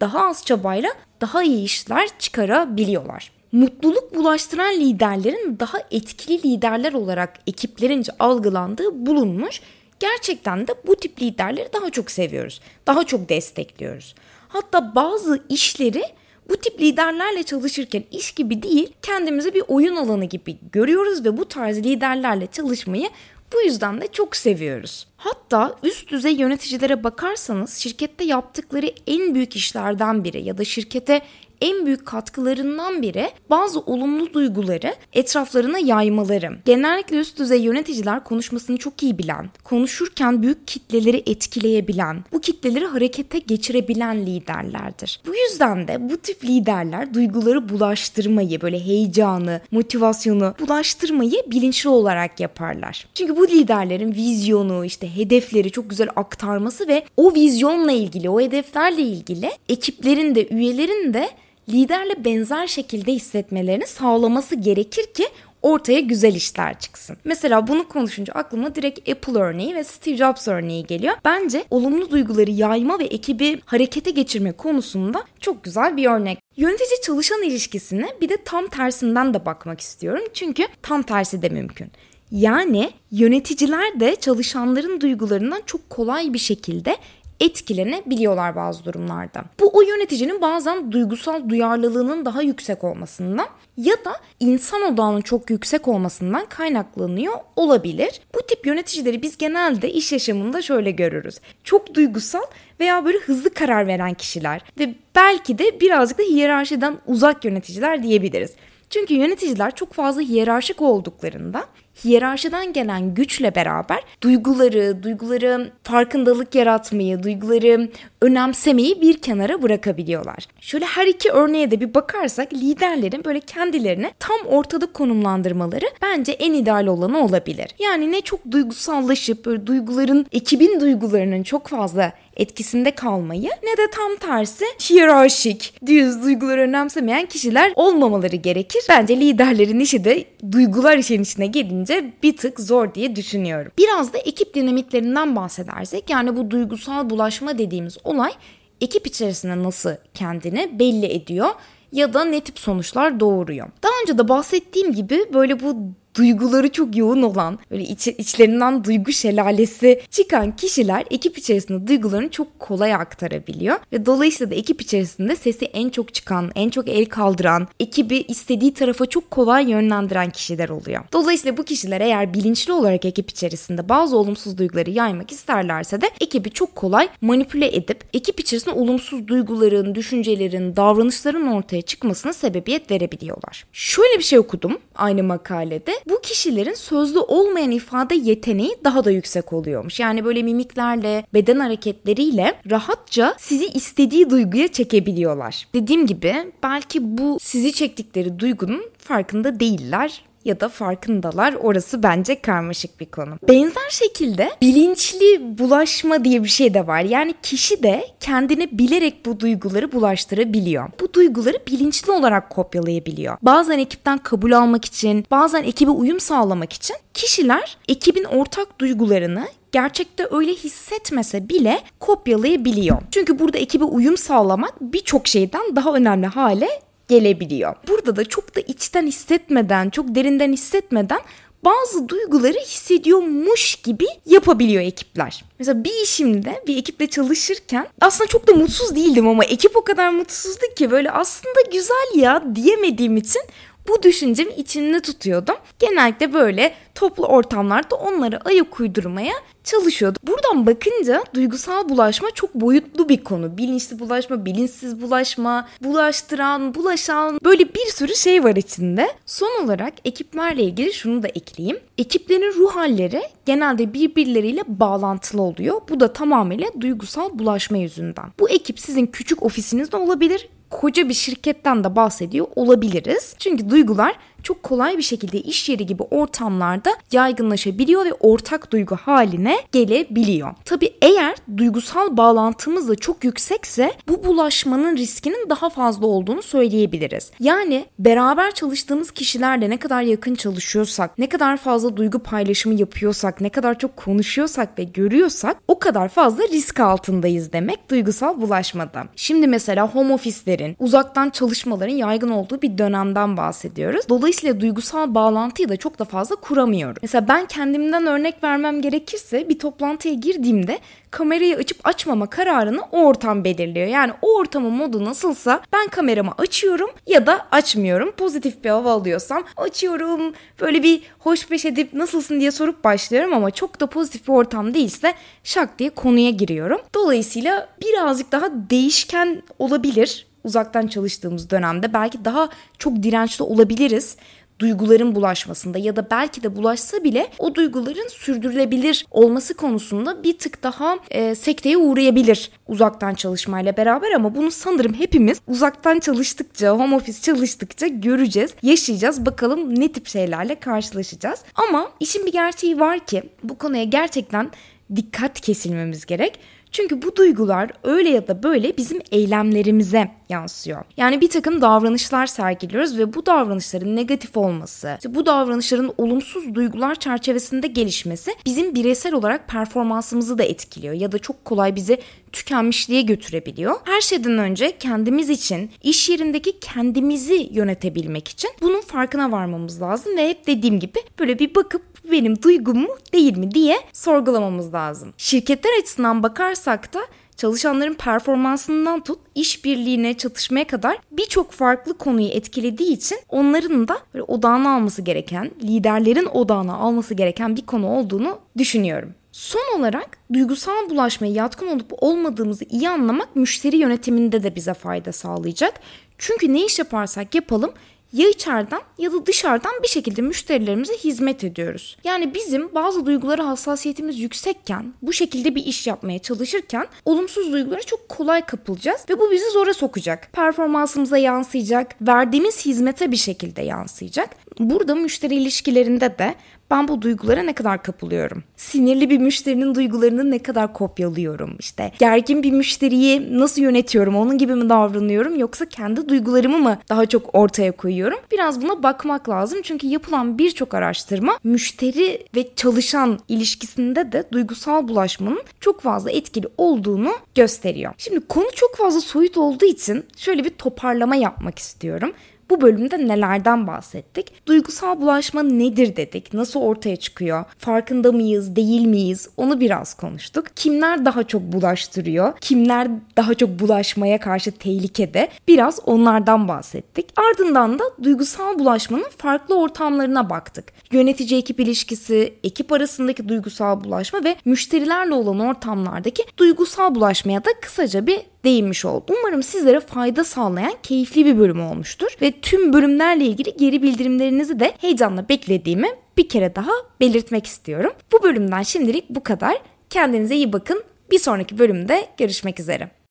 daha 0.00 0.28
az 0.28 0.44
çabayla 0.44 0.90
daha 1.20 1.42
iyi 1.42 1.64
işler 1.64 2.08
çıkarabiliyorlar 2.18 3.34
mutluluk 3.52 4.14
bulaştıran 4.14 4.74
liderlerin 4.74 5.56
daha 5.60 5.78
etkili 5.90 6.42
liderler 6.42 6.92
olarak 6.92 7.38
ekiplerince 7.46 8.12
algılandığı 8.18 9.06
bulunmuş. 9.06 9.60
Gerçekten 10.00 10.66
de 10.66 10.74
bu 10.86 10.96
tip 10.96 11.22
liderleri 11.22 11.68
daha 11.72 11.90
çok 11.90 12.10
seviyoruz. 12.10 12.60
Daha 12.86 13.04
çok 13.06 13.28
destekliyoruz. 13.28 14.14
Hatta 14.48 14.94
bazı 14.94 15.44
işleri 15.48 16.02
bu 16.48 16.56
tip 16.56 16.80
liderlerle 16.80 17.42
çalışırken 17.42 18.04
iş 18.10 18.32
gibi 18.32 18.62
değil 18.62 18.92
kendimizi 19.02 19.54
bir 19.54 19.62
oyun 19.68 19.96
alanı 19.96 20.24
gibi 20.24 20.58
görüyoruz 20.72 21.24
ve 21.24 21.36
bu 21.36 21.48
tarz 21.48 21.78
liderlerle 21.78 22.46
çalışmayı 22.46 23.10
bu 23.54 23.62
yüzden 23.62 24.00
de 24.00 24.06
çok 24.12 24.36
seviyoruz. 24.36 25.06
Hatta 25.16 25.76
üst 25.82 26.10
düzey 26.10 26.34
yöneticilere 26.34 27.04
bakarsanız 27.04 27.74
şirkette 27.76 28.24
yaptıkları 28.24 28.90
en 29.06 29.34
büyük 29.34 29.56
işlerden 29.56 30.24
biri 30.24 30.42
ya 30.42 30.58
da 30.58 30.64
şirkete 30.64 31.22
en 31.60 31.86
büyük 31.86 32.06
katkılarından 32.06 33.02
biri 33.02 33.30
bazı 33.50 33.80
olumlu 33.80 34.32
duyguları 34.32 34.94
etraflarına 35.12 35.78
yaymaları. 35.78 36.50
Genellikle 36.64 37.16
üst 37.16 37.38
düzey 37.38 37.60
yöneticiler 37.60 38.24
konuşmasını 38.24 38.76
çok 38.76 39.02
iyi 39.02 39.18
bilen, 39.18 39.50
konuşurken 39.64 40.42
büyük 40.42 40.68
kitleleri 40.68 41.22
etkileyebilen, 41.26 42.24
bu 42.32 42.40
kitleleri 42.40 42.86
harekete 42.86 43.38
geçirebilen 43.38 44.26
liderlerdir. 44.26 45.20
Bu 45.26 45.34
yüzden 45.36 45.88
de 45.88 46.10
bu 46.10 46.16
tip 46.16 46.44
liderler 46.44 47.14
duyguları 47.14 47.68
bulaştırmayı, 47.68 48.60
böyle 48.60 48.80
heyecanı, 48.80 49.60
motivasyonu 49.70 50.54
bulaştırmayı 50.60 51.42
bilinçli 51.46 51.88
olarak 51.88 52.40
yaparlar. 52.40 53.06
Çünkü 53.14 53.36
bu 53.36 53.48
liderlerin 53.48 54.14
vizyonu, 54.14 54.84
işte 54.84 55.16
hedefleri 55.16 55.70
çok 55.70 55.90
güzel 55.90 56.08
aktarması 56.16 56.88
ve 56.88 57.04
o 57.16 57.34
vizyonla 57.34 57.92
ilgili, 57.92 58.30
o 58.30 58.40
hedeflerle 58.40 59.02
ilgili 59.02 59.50
ekiplerin 59.68 60.34
de, 60.34 60.48
üyelerin 60.48 61.14
de 61.14 61.28
liderle 61.68 62.24
benzer 62.24 62.66
şekilde 62.66 63.12
hissetmelerini 63.12 63.86
sağlaması 63.86 64.54
gerekir 64.54 65.06
ki 65.06 65.24
ortaya 65.62 66.00
güzel 66.00 66.34
işler 66.34 66.78
çıksın. 66.78 67.16
Mesela 67.24 67.66
bunu 67.66 67.88
konuşunca 67.88 68.32
aklıma 68.32 68.74
direkt 68.74 69.08
Apple 69.08 69.38
örneği 69.38 69.74
ve 69.74 69.84
Steve 69.84 70.16
Jobs 70.16 70.48
örneği 70.48 70.86
geliyor. 70.86 71.14
Bence 71.24 71.64
olumlu 71.70 72.10
duyguları 72.10 72.50
yayma 72.50 72.98
ve 72.98 73.04
ekibi 73.04 73.60
harekete 73.64 74.10
geçirme 74.10 74.52
konusunda 74.52 75.24
çok 75.40 75.64
güzel 75.64 75.96
bir 75.96 76.06
örnek. 76.06 76.38
Yönetici 76.56 77.00
çalışan 77.02 77.42
ilişkisine 77.42 78.08
bir 78.20 78.28
de 78.28 78.36
tam 78.44 78.66
tersinden 78.66 79.34
de 79.34 79.46
bakmak 79.46 79.80
istiyorum. 79.80 80.24
Çünkü 80.34 80.66
tam 80.82 81.02
tersi 81.02 81.42
de 81.42 81.48
mümkün. 81.48 81.90
Yani 82.30 82.90
yöneticiler 83.10 84.00
de 84.00 84.16
çalışanların 84.16 85.00
duygularından 85.00 85.62
çok 85.66 85.90
kolay 85.90 86.32
bir 86.32 86.38
şekilde 86.38 86.96
etkilenebiliyorlar 87.40 88.56
bazı 88.56 88.84
durumlarda. 88.84 89.44
Bu 89.60 89.70
o 89.72 89.82
yöneticinin 89.82 90.40
bazen 90.40 90.92
duygusal 90.92 91.48
duyarlılığının 91.48 92.24
daha 92.24 92.42
yüksek 92.42 92.84
olmasından 92.84 93.46
ya 93.76 93.94
da 94.04 94.12
insan 94.40 94.82
odağının 94.82 95.20
çok 95.20 95.50
yüksek 95.50 95.88
olmasından 95.88 96.46
kaynaklanıyor 96.46 97.34
olabilir. 97.56 98.20
Bu 98.34 98.46
tip 98.46 98.66
yöneticileri 98.66 99.22
biz 99.22 99.38
genelde 99.38 99.92
iş 99.92 100.12
yaşamında 100.12 100.62
şöyle 100.62 100.90
görürüz. 100.90 101.40
Çok 101.64 101.94
duygusal 101.94 102.42
veya 102.80 103.04
böyle 103.04 103.18
hızlı 103.18 103.54
karar 103.54 103.86
veren 103.86 104.14
kişiler 104.14 104.62
ve 104.78 104.94
belki 105.14 105.58
de 105.58 105.80
birazcık 105.80 106.18
da 106.18 106.22
hiyerarşiden 106.22 106.98
uzak 107.06 107.44
yöneticiler 107.44 108.02
diyebiliriz. 108.02 108.50
Çünkü 108.90 109.14
yöneticiler 109.14 109.74
çok 109.74 109.92
fazla 109.92 110.20
hiyerarşik 110.20 110.82
olduklarında 110.82 111.64
hiyerarşiden 112.04 112.72
gelen 112.72 113.14
güçle 113.14 113.54
beraber 113.54 114.00
duyguları, 114.22 115.02
duyguları 115.02 115.70
farkındalık 115.82 116.54
yaratmayı, 116.54 117.22
duyguları 117.22 117.88
önemsemeyi 118.20 119.00
bir 119.00 119.18
kenara 119.18 119.62
bırakabiliyorlar. 119.62 120.46
Şöyle 120.60 120.84
her 120.84 121.06
iki 121.06 121.30
örneğe 121.30 121.70
de 121.70 121.80
bir 121.80 121.94
bakarsak 121.94 122.52
liderlerin 122.52 123.24
böyle 123.24 123.40
kendilerini 123.40 124.10
tam 124.18 124.38
ortada 124.46 124.86
konumlandırmaları 124.86 125.86
bence 126.02 126.32
en 126.32 126.52
ideal 126.52 126.86
olanı 126.86 127.24
olabilir. 127.24 127.74
Yani 127.78 128.12
ne 128.12 128.20
çok 128.20 128.50
duygusallaşıp 128.50 129.46
böyle 129.46 129.66
duyguların, 129.66 130.26
ekibin 130.32 130.80
duygularının 130.80 131.42
çok 131.42 131.68
fazla 131.68 132.12
etkisinde 132.36 132.90
kalmayı 132.90 133.50
ne 133.62 133.76
de 133.76 133.90
tam 133.92 134.16
tersi 134.16 134.64
hiyerarşik, 134.90 135.74
düz 135.86 136.22
duyguları 136.22 136.60
önemsemeyen 136.60 137.26
kişiler 137.26 137.72
olmamaları 137.76 138.36
gerekir. 138.36 138.82
Bence 138.88 139.16
liderlerin 139.16 139.80
işi 139.80 140.04
de 140.04 140.24
duygular 140.52 140.98
işin 140.98 141.22
içine 141.22 141.46
gelince 141.46 141.83
bir 142.22 142.36
tık 142.36 142.60
zor 142.60 142.94
diye 142.94 143.16
düşünüyorum. 143.16 143.72
Biraz 143.78 144.12
da 144.12 144.18
ekip 144.18 144.54
dinamiklerinden 144.54 145.36
bahsedersek 145.36 146.10
yani 146.10 146.36
bu 146.36 146.50
duygusal 146.50 147.10
bulaşma 147.10 147.58
dediğimiz 147.58 147.98
olay 148.04 148.32
ekip 148.80 149.06
içerisinde 149.06 149.62
nasıl 149.62 149.90
kendini 150.14 150.78
belli 150.78 151.06
ediyor 151.06 151.48
ya 151.92 152.14
da 152.14 152.24
ne 152.24 152.40
tip 152.40 152.58
sonuçlar 152.58 153.20
doğuruyor. 153.20 153.68
Daha 153.82 153.92
önce 154.02 154.18
de 154.18 154.28
bahsettiğim 154.28 154.92
gibi 154.92 155.24
böyle 155.34 155.60
bu 155.60 155.76
duyguları 156.14 156.72
çok 156.72 156.96
yoğun 156.96 157.22
olan, 157.22 157.58
böyle 157.70 157.82
iç, 157.82 158.06
içlerinden 158.08 158.84
duygu 158.84 159.12
şelalesi 159.12 160.02
çıkan 160.10 160.56
kişiler 160.56 161.04
ekip 161.10 161.38
içerisinde 161.38 161.86
duygularını 161.88 162.30
çok 162.30 162.58
kolay 162.58 162.94
aktarabiliyor. 162.94 163.76
Ve 163.92 164.06
dolayısıyla 164.06 164.50
da 164.50 164.54
ekip 164.54 164.80
içerisinde 164.80 165.36
sesi 165.36 165.64
en 165.64 165.88
çok 165.88 166.14
çıkan, 166.14 166.50
en 166.54 166.70
çok 166.70 166.88
el 166.88 167.06
kaldıran, 167.06 167.68
ekibi 167.80 168.16
istediği 168.16 168.74
tarafa 168.74 169.06
çok 169.06 169.30
kolay 169.30 169.70
yönlendiren 169.70 170.30
kişiler 170.30 170.68
oluyor. 170.68 171.04
Dolayısıyla 171.12 171.56
bu 171.56 171.64
kişiler 171.64 172.00
eğer 172.00 172.34
bilinçli 172.34 172.72
olarak 172.72 173.04
ekip 173.04 173.30
içerisinde 173.30 173.88
bazı 173.88 174.16
olumsuz 174.16 174.58
duyguları 174.58 174.90
yaymak 174.90 175.32
isterlerse 175.32 176.00
de 176.00 176.10
ekibi 176.20 176.50
çok 176.50 176.74
kolay 176.76 177.08
manipüle 177.20 177.76
edip 177.76 178.04
ekip 178.14 178.40
içerisinde 178.40 178.74
olumsuz 178.74 179.28
duyguların, 179.28 179.94
düşüncelerin, 179.94 180.76
davranışların 180.76 181.46
ortaya 181.46 181.82
çıkmasına 181.82 182.32
sebebiyet 182.32 182.90
verebiliyorlar. 182.90 183.64
Şöyle 183.72 184.18
bir 184.18 184.24
şey 184.24 184.38
okudum 184.38 184.78
aynı 184.94 185.22
makalede 185.22 185.92
bu 186.08 186.20
kişilerin 186.20 186.74
sözlü 186.74 187.18
olmayan 187.18 187.70
ifade 187.70 188.14
yeteneği 188.14 188.76
daha 188.84 189.04
da 189.04 189.10
yüksek 189.10 189.52
oluyormuş. 189.52 190.00
Yani 190.00 190.24
böyle 190.24 190.42
mimiklerle, 190.42 191.26
beden 191.34 191.58
hareketleriyle 191.60 192.54
rahatça 192.70 193.34
sizi 193.38 193.66
istediği 193.66 194.30
duyguya 194.30 194.68
çekebiliyorlar. 194.68 195.68
Dediğim 195.74 196.06
gibi 196.06 196.34
belki 196.62 197.18
bu 197.18 197.38
sizi 197.40 197.72
çektikleri 197.72 198.38
duygunun 198.38 198.84
farkında 198.98 199.60
değiller 199.60 200.24
ya 200.44 200.60
da 200.60 200.68
farkındalar. 200.68 201.54
Orası 201.54 202.02
bence 202.02 202.40
karmaşık 202.40 203.00
bir 203.00 203.06
konu. 203.06 203.38
Benzer 203.48 203.90
şekilde 203.90 204.50
bilinçli 204.62 205.58
bulaşma 205.58 206.24
diye 206.24 206.42
bir 206.42 206.48
şey 206.48 206.74
de 206.74 206.86
var. 206.86 207.00
Yani 207.00 207.34
kişi 207.42 207.82
de 207.82 208.06
kendini 208.20 208.78
bilerek 208.78 209.26
bu 209.26 209.40
duyguları 209.40 209.92
bulaştırabiliyor. 209.92 210.88
Bu 211.00 211.14
duyguları 211.14 211.58
bilinçli 211.66 212.12
olarak 212.12 212.50
kopyalayabiliyor. 212.50 213.36
Bazen 213.42 213.78
ekipten 213.78 214.18
kabul 214.18 214.52
almak 214.52 214.84
için, 214.84 215.24
bazen 215.30 215.62
ekibe 215.62 215.90
uyum 215.90 216.20
sağlamak 216.20 216.72
için 216.72 216.96
kişiler 217.14 217.76
ekibin 217.88 218.24
ortak 218.24 218.80
duygularını 218.80 219.46
gerçekte 219.72 220.28
öyle 220.30 220.52
hissetmese 220.52 221.48
bile 221.48 221.80
kopyalayabiliyor. 222.00 222.98
Çünkü 223.10 223.38
burada 223.38 223.58
ekibe 223.58 223.84
uyum 223.84 224.16
sağlamak 224.16 224.74
birçok 224.80 225.28
şeyden 225.28 225.76
daha 225.76 225.94
önemli 225.94 226.26
hale 226.26 226.68
gelebiliyor. 227.08 227.74
Burada 227.88 228.16
da 228.16 228.24
çok 228.24 228.56
da 228.56 228.60
içten 228.60 229.06
hissetmeden, 229.06 229.90
çok 229.90 230.14
derinden 230.14 230.52
hissetmeden 230.52 231.20
bazı 231.64 232.08
duyguları 232.08 232.58
hissediyormuş 232.58 233.74
gibi 233.74 234.06
yapabiliyor 234.26 234.82
ekipler. 234.82 235.44
Mesela 235.58 235.84
bir 235.84 236.02
işimde 236.02 236.62
bir 236.66 236.76
ekiple 236.76 237.06
çalışırken 237.06 237.88
aslında 238.00 238.28
çok 238.28 238.48
da 238.48 238.52
mutsuz 238.52 238.96
değildim 238.96 239.28
ama 239.28 239.44
ekip 239.44 239.76
o 239.76 239.84
kadar 239.84 240.10
mutsuzdu 240.10 240.64
ki 240.76 240.90
böyle 240.90 241.10
aslında 241.10 241.60
güzel 241.72 242.20
ya 242.20 242.42
diyemediğim 242.54 243.16
için 243.16 243.42
bu 243.88 244.02
düşüncemi 244.02 244.52
içimde 244.52 245.00
tutuyordum. 245.00 245.56
Genellikle 245.78 246.32
böyle 246.32 246.74
toplu 246.94 247.26
ortamlarda 247.26 247.96
onları 247.96 248.40
ayak 248.40 248.80
uydurmaya 248.80 249.34
çalışıyordu. 249.64 250.18
Buradan 250.22 250.66
bakınca 250.66 251.24
duygusal 251.34 251.88
bulaşma 251.88 252.30
çok 252.34 252.54
boyutlu 252.54 253.08
bir 253.08 253.24
konu. 253.24 253.58
Bilinçli 253.58 253.98
bulaşma, 253.98 254.44
bilinçsiz 254.44 255.02
bulaşma, 255.02 255.68
bulaştıran, 255.80 256.74
bulaşan 256.74 257.40
böyle 257.44 257.74
bir 257.74 257.86
sürü 257.86 258.14
şey 258.14 258.44
var 258.44 258.56
içinde. 258.56 259.08
Son 259.26 259.64
olarak 259.64 259.92
ekiplerle 260.04 260.62
ilgili 260.62 260.92
şunu 260.92 261.22
da 261.22 261.28
ekleyeyim. 261.28 261.78
Ekiplerin 261.98 262.54
ruh 262.54 262.76
halleri 262.76 263.22
genelde 263.46 263.92
birbirleriyle 263.92 264.62
bağlantılı 264.66 265.42
oluyor. 265.42 265.80
Bu 265.88 266.00
da 266.00 266.12
tamamıyla 266.12 266.68
duygusal 266.80 267.38
bulaşma 267.38 267.76
yüzünden. 267.76 268.24
Bu 268.40 268.50
ekip 268.50 268.80
sizin 268.80 269.06
küçük 269.06 269.42
ofisinizde 269.42 269.96
olabilir, 269.96 270.48
koca 270.70 271.08
bir 271.08 271.14
şirketten 271.14 271.84
de 271.84 271.96
bahsediyor 271.96 272.46
olabiliriz. 272.56 273.34
Çünkü 273.38 273.70
duygular 273.70 274.16
çok 274.44 274.62
kolay 274.62 274.98
bir 274.98 275.02
şekilde 275.02 275.40
iş 275.40 275.68
yeri 275.68 275.86
gibi 275.86 276.02
ortamlarda 276.02 276.90
yaygınlaşabiliyor 277.12 278.04
ve 278.04 278.12
ortak 278.12 278.72
duygu 278.72 278.96
haline 278.96 279.58
gelebiliyor. 279.72 280.54
Tabi 280.64 280.94
eğer 281.02 281.34
duygusal 281.56 282.16
bağlantımız 282.16 282.88
da 282.88 282.94
çok 282.94 283.24
yüksekse 283.24 283.92
bu 284.08 284.24
bulaşmanın 284.24 284.96
riskinin 284.96 285.50
daha 285.50 285.70
fazla 285.70 286.06
olduğunu 286.06 286.42
söyleyebiliriz. 286.42 287.30
Yani 287.40 287.84
beraber 287.98 288.54
çalıştığımız 288.54 289.10
kişilerle 289.10 289.70
ne 289.70 289.76
kadar 289.76 290.02
yakın 290.02 290.34
çalışıyorsak, 290.34 291.18
ne 291.18 291.28
kadar 291.28 291.56
fazla 291.56 291.96
duygu 291.96 292.18
paylaşımı 292.18 292.74
yapıyorsak, 292.74 293.40
ne 293.40 293.48
kadar 293.48 293.78
çok 293.78 293.96
konuşuyorsak 293.96 294.78
ve 294.78 294.84
görüyorsak 294.84 295.56
o 295.68 295.78
kadar 295.78 296.08
fazla 296.08 296.42
risk 296.42 296.80
altındayız 296.80 297.52
demek 297.52 297.90
duygusal 297.90 298.40
bulaşmada. 298.40 299.04
Şimdi 299.16 299.46
mesela 299.46 299.88
home 299.88 300.14
ofislerin, 300.14 300.76
uzaktan 300.78 301.30
çalışmaların 301.30 301.94
yaygın 301.94 302.30
olduğu 302.30 302.62
bir 302.62 302.78
dönemden 302.78 303.36
bahsediyoruz. 303.36 304.08
Dolayısıyla 304.08 304.33
Dolayısıyla 304.34 304.60
duygusal 304.60 305.14
bağlantıyı 305.14 305.68
da 305.68 305.76
çok 305.76 305.98
da 305.98 306.04
fazla 306.04 306.36
kuramıyorum. 306.36 306.96
Mesela 307.02 307.28
ben 307.28 307.46
kendimden 307.46 308.06
örnek 308.06 308.44
vermem 308.44 308.82
gerekirse 308.82 309.48
bir 309.48 309.58
toplantıya 309.58 310.14
girdiğimde 310.14 310.78
kamerayı 311.10 311.56
açıp 311.56 311.78
açmama 311.84 312.26
kararını 312.30 312.82
o 312.92 313.04
ortam 313.04 313.44
belirliyor. 313.44 313.86
Yani 313.86 314.12
o 314.22 314.36
ortamın 314.36 314.72
modu 314.72 315.04
nasılsa 315.04 315.60
ben 315.72 315.88
kameramı 315.88 316.32
açıyorum 316.38 316.90
ya 317.06 317.26
da 317.26 317.46
açmıyorum. 317.50 318.12
Pozitif 318.16 318.64
bir 318.64 318.70
hava 318.70 318.92
alıyorsam 318.92 319.44
açıyorum. 319.56 320.34
Böyle 320.60 320.82
bir 320.82 321.02
hoş 321.18 321.50
beş 321.50 321.64
edip 321.64 321.92
nasılsın 321.92 322.40
diye 322.40 322.50
sorup 322.50 322.84
başlıyorum 322.84 323.34
ama 323.34 323.50
çok 323.50 323.80
da 323.80 323.86
pozitif 323.86 324.28
bir 324.28 324.32
ortam 324.32 324.74
değilse 324.74 325.14
şak 325.44 325.78
diye 325.78 325.90
konuya 325.90 326.30
giriyorum. 326.30 326.80
Dolayısıyla 326.94 327.68
birazcık 327.82 328.32
daha 328.32 328.46
değişken 328.70 329.42
olabilir 329.58 330.26
uzaktan 330.44 330.86
çalıştığımız 330.86 331.50
dönemde 331.50 331.92
belki 331.92 332.24
daha 332.24 332.48
çok 332.78 333.02
dirençli 333.02 333.42
olabiliriz 333.42 334.16
duyguların 334.58 335.14
bulaşmasında 335.14 335.78
ya 335.78 335.96
da 335.96 336.10
belki 336.10 336.42
de 336.42 336.56
bulaşsa 336.56 337.04
bile 337.04 337.30
o 337.38 337.54
duyguların 337.54 338.08
sürdürülebilir 338.08 339.06
olması 339.10 339.54
konusunda 339.54 340.22
bir 340.22 340.38
tık 340.38 340.62
daha 340.62 340.98
e, 341.10 341.34
sekteye 341.34 341.76
uğrayabilir 341.76 342.50
uzaktan 342.68 343.14
çalışmayla 343.14 343.76
beraber 343.76 344.12
ama 344.12 344.34
bunu 344.34 344.50
sanırım 344.50 344.94
hepimiz 344.94 345.40
uzaktan 345.46 345.98
çalıştıkça, 345.98 346.70
home 346.70 346.96
office 346.96 347.20
çalıştıkça 347.20 347.86
göreceğiz, 347.86 348.54
yaşayacağız. 348.62 349.26
Bakalım 349.26 349.80
ne 349.80 349.92
tip 349.92 350.06
şeylerle 350.06 350.54
karşılaşacağız. 350.54 351.40
Ama 351.54 351.90
işin 352.00 352.26
bir 352.26 352.32
gerçeği 352.32 352.80
var 352.80 353.06
ki 353.06 353.22
bu 353.42 353.58
konuya 353.58 353.84
gerçekten 353.84 354.50
dikkat 354.96 355.40
kesilmemiz 355.40 356.06
gerek. 356.06 356.38
Çünkü 356.72 357.02
bu 357.02 357.16
duygular 357.16 357.70
öyle 357.82 358.10
ya 358.10 358.28
da 358.28 358.42
böyle 358.42 358.76
bizim 358.76 358.98
eylemlerimize 359.12 360.10
yansıyor. 360.28 360.84
Yani 360.96 361.20
bir 361.20 361.28
takım 361.28 361.60
davranışlar 361.60 362.26
sergiliyoruz 362.26 362.98
ve 362.98 363.14
bu 363.14 363.26
davranışların 363.26 363.96
negatif 363.96 364.36
olması, 364.36 364.94
işte 364.98 365.14
bu 365.14 365.26
davranışların 365.26 365.94
olumsuz 365.98 366.54
duygular 366.54 366.94
çerçevesinde 366.94 367.66
gelişmesi 367.66 368.34
bizim 368.46 368.74
bireysel 368.74 369.14
olarak 369.14 369.48
performansımızı 369.48 370.38
da 370.38 370.42
etkiliyor 370.42 370.94
ya 370.94 371.12
da 371.12 371.18
çok 371.18 371.44
kolay 371.44 371.76
bizi 371.76 371.98
tükenmişliğe 372.32 373.02
götürebiliyor. 373.02 373.74
Her 373.84 374.00
şeyden 374.00 374.38
önce 374.38 374.78
kendimiz 374.78 375.30
için, 375.30 375.70
iş 375.82 376.08
yerindeki 376.08 376.60
kendimizi 376.60 377.48
yönetebilmek 377.50 378.28
için 378.28 378.50
bunun 378.60 378.80
farkına 378.80 379.32
varmamız 379.32 379.82
lazım 379.82 380.16
ve 380.16 380.28
hep 380.28 380.46
dediğim 380.46 380.80
gibi 380.80 380.98
böyle 381.18 381.38
bir 381.38 381.54
bakıp 381.54 381.82
benim 382.12 382.42
duygum 382.42 382.78
mu 382.78 382.96
değil 383.12 383.36
mi 383.36 383.50
diye 383.50 383.78
sorgulamamız 383.92 384.74
lazım. 384.74 385.14
Şirketler 385.16 385.80
açısından 385.80 386.22
bakarsak 386.22 386.94
da 386.94 387.00
çalışanların 387.36 387.94
performansından 387.94 389.00
tut 389.00 389.18
işbirliğine, 389.34 390.16
çatışmaya 390.16 390.66
kadar 390.66 390.98
birçok 391.12 391.52
farklı 391.52 391.98
konuyu 391.98 392.28
etkilediği 392.28 392.92
için 392.92 393.18
onların 393.28 393.88
da 393.88 393.98
böyle 394.14 394.24
odağına 394.24 394.74
alması 394.74 395.02
gereken, 395.02 395.50
liderlerin 395.62 396.26
odağına 396.26 396.74
alması 396.74 397.14
gereken 397.14 397.56
bir 397.56 397.66
konu 397.66 397.86
olduğunu 397.86 398.38
düşünüyorum. 398.58 399.14
Son 399.32 399.78
olarak 399.78 400.18
duygusal 400.32 400.90
bulaşmaya 400.90 401.32
yatkın 401.32 401.66
olup 401.66 401.86
olmadığımızı 401.90 402.64
iyi 402.70 402.88
anlamak 402.88 403.36
müşteri 403.36 403.76
yönetiminde 403.76 404.42
de 404.42 404.54
bize 404.54 404.74
fayda 404.74 405.12
sağlayacak. 405.12 405.80
Çünkü 406.18 406.52
ne 406.52 406.64
iş 406.64 406.78
yaparsak 406.78 407.34
yapalım 407.34 407.72
ya 408.14 408.28
içeriden 408.28 408.80
ya 408.98 409.12
da 409.12 409.26
dışarıdan 409.26 409.72
bir 409.82 409.88
şekilde 409.88 410.22
müşterilerimize 410.22 410.94
hizmet 410.94 411.44
ediyoruz. 411.44 411.96
Yani 412.04 412.34
bizim 412.34 412.74
bazı 412.74 413.06
duygulara 413.06 413.46
hassasiyetimiz 413.46 414.18
yüksekken 414.18 414.94
bu 415.02 415.12
şekilde 415.12 415.54
bir 415.54 415.64
iş 415.64 415.86
yapmaya 415.86 416.18
çalışırken 416.18 416.86
olumsuz 417.04 417.52
duygulara 417.52 417.82
çok 417.82 418.08
kolay 418.08 418.46
kapılacağız 418.46 419.00
ve 419.10 419.18
bu 419.18 419.30
bizi 419.30 419.50
zora 419.50 419.74
sokacak. 419.74 420.32
Performansımıza 420.32 421.18
yansıyacak, 421.18 422.02
verdiğimiz 422.02 422.66
hizmete 422.66 423.10
bir 423.10 423.16
şekilde 423.16 423.62
yansıyacak. 423.62 424.30
Burada 424.58 424.94
müşteri 424.94 425.34
ilişkilerinde 425.34 426.18
de 426.18 426.34
ben 426.70 426.88
bu 426.88 427.02
duygulara 427.02 427.42
ne 427.42 427.52
kadar 427.52 427.82
kapılıyorum? 427.82 428.44
Sinirli 428.56 429.10
bir 429.10 429.18
müşterinin 429.18 429.74
duygularını 429.74 430.30
ne 430.30 430.38
kadar 430.38 430.72
kopyalıyorum? 430.72 431.56
İşte 431.58 431.92
gergin 431.98 432.42
bir 432.42 432.52
müşteriyi 432.52 433.38
nasıl 433.38 433.62
yönetiyorum? 433.62 434.16
Onun 434.16 434.38
gibi 434.38 434.54
mi 434.54 434.68
davranıyorum 434.68 435.38
yoksa 435.38 435.66
kendi 435.66 436.08
duygularımı 436.08 436.58
mı 436.58 436.78
daha 436.88 437.06
çok 437.06 437.34
ortaya 437.34 437.72
koyuyorum? 437.72 438.18
Biraz 438.32 438.62
buna 438.62 438.82
bakmak 438.82 439.28
lazım 439.28 439.62
çünkü 439.62 439.86
yapılan 439.86 440.38
birçok 440.38 440.74
araştırma 440.74 441.38
müşteri 441.44 442.26
ve 442.36 442.54
çalışan 442.56 443.18
ilişkisinde 443.28 444.12
de 444.12 444.24
duygusal 444.32 444.88
bulaşmanın 444.88 445.42
çok 445.60 445.80
fazla 445.80 446.10
etkili 446.10 446.46
olduğunu 446.58 447.12
gösteriyor. 447.34 447.92
Şimdi 447.98 448.20
konu 448.20 448.46
çok 448.54 448.76
fazla 448.76 449.00
soyut 449.00 449.38
olduğu 449.38 449.64
için 449.64 450.04
şöyle 450.16 450.44
bir 450.44 450.50
toparlama 450.50 451.16
yapmak 451.16 451.58
istiyorum. 451.58 452.12
Bu 452.50 452.60
bölümde 452.60 453.08
nelerden 453.08 453.66
bahsettik? 453.66 454.46
Duygusal 454.46 455.00
bulaşma 455.00 455.42
nedir 455.42 455.96
dedik? 455.96 456.34
Nasıl 456.34 456.60
ortaya 456.60 456.96
çıkıyor? 456.96 457.44
Farkında 457.58 458.12
mıyız, 458.12 458.56
değil 458.56 458.86
miyiz? 458.86 459.28
Onu 459.36 459.60
biraz 459.60 459.94
konuştuk. 459.94 460.46
Kimler 460.56 461.04
daha 461.04 461.22
çok 461.22 461.42
bulaştırıyor? 461.42 462.38
Kimler 462.40 462.88
daha 463.16 463.34
çok 463.34 463.58
bulaşmaya 463.60 464.20
karşı 464.20 464.52
tehlikede? 464.52 465.28
Biraz 465.48 465.80
onlardan 465.86 466.48
bahsettik. 466.48 467.06
Ardından 467.16 467.78
da 467.78 467.84
duygusal 468.02 468.58
bulaşmanın 468.58 469.10
farklı 469.18 469.58
ortamlarına 469.58 470.30
baktık. 470.30 470.64
Yönetici 470.92 471.38
ekip 471.38 471.60
ilişkisi, 471.60 472.34
ekip 472.44 472.72
arasındaki 472.72 473.28
duygusal 473.28 473.84
bulaşma 473.84 474.24
ve 474.24 474.36
müşterilerle 474.44 475.14
olan 475.14 475.40
ortamlardaki 475.40 476.24
duygusal 476.36 476.94
bulaşmaya 476.94 477.44
da 477.44 477.48
kısaca 477.60 478.06
bir 478.06 478.20
değinmiş 478.44 478.84
oldum. 478.84 479.16
Umarım 479.20 479.42
sizlere 479.42 479.80
fayda 479.80 480.24
sağlayan 480.24 480.74
keyifli 480.82 481.26
bir 481.26 481.38
bölüm 481.38 481.60
olmuştur 481.60 482.16
ve 482.22 482.32
tüm 482.42 482.72
bölümlerle 482.72 483.24
ilgili 483.24 483.56
geri 483.56 483.82
bildirimlerinizi 483.82 484.60
de 484.60 484.72
heyecanla 484.78 485.28
beklediğimi 485.28 485.88
bir 486.16 486.28
kere 486.28 486.54
daha 486.54 486.72
belirtmek 487.00 487.46
istiyorum. 487.46 487.92
Bu 488.12 488.22
bölümden 488.22 488.62
şimdilik 488.62 489.10
bu 489.10 489.22
kadar. 489.22 489.56
Kendinize 489.90 490.36
iyi 490.36 490.52
bakın. 490.52 490.84
Bir 491.10 491.18
sonraki 491.18 491.58
bölümde 491.58 492.06
görüşmek 492.18 492.60
üzere. 492.60 492.90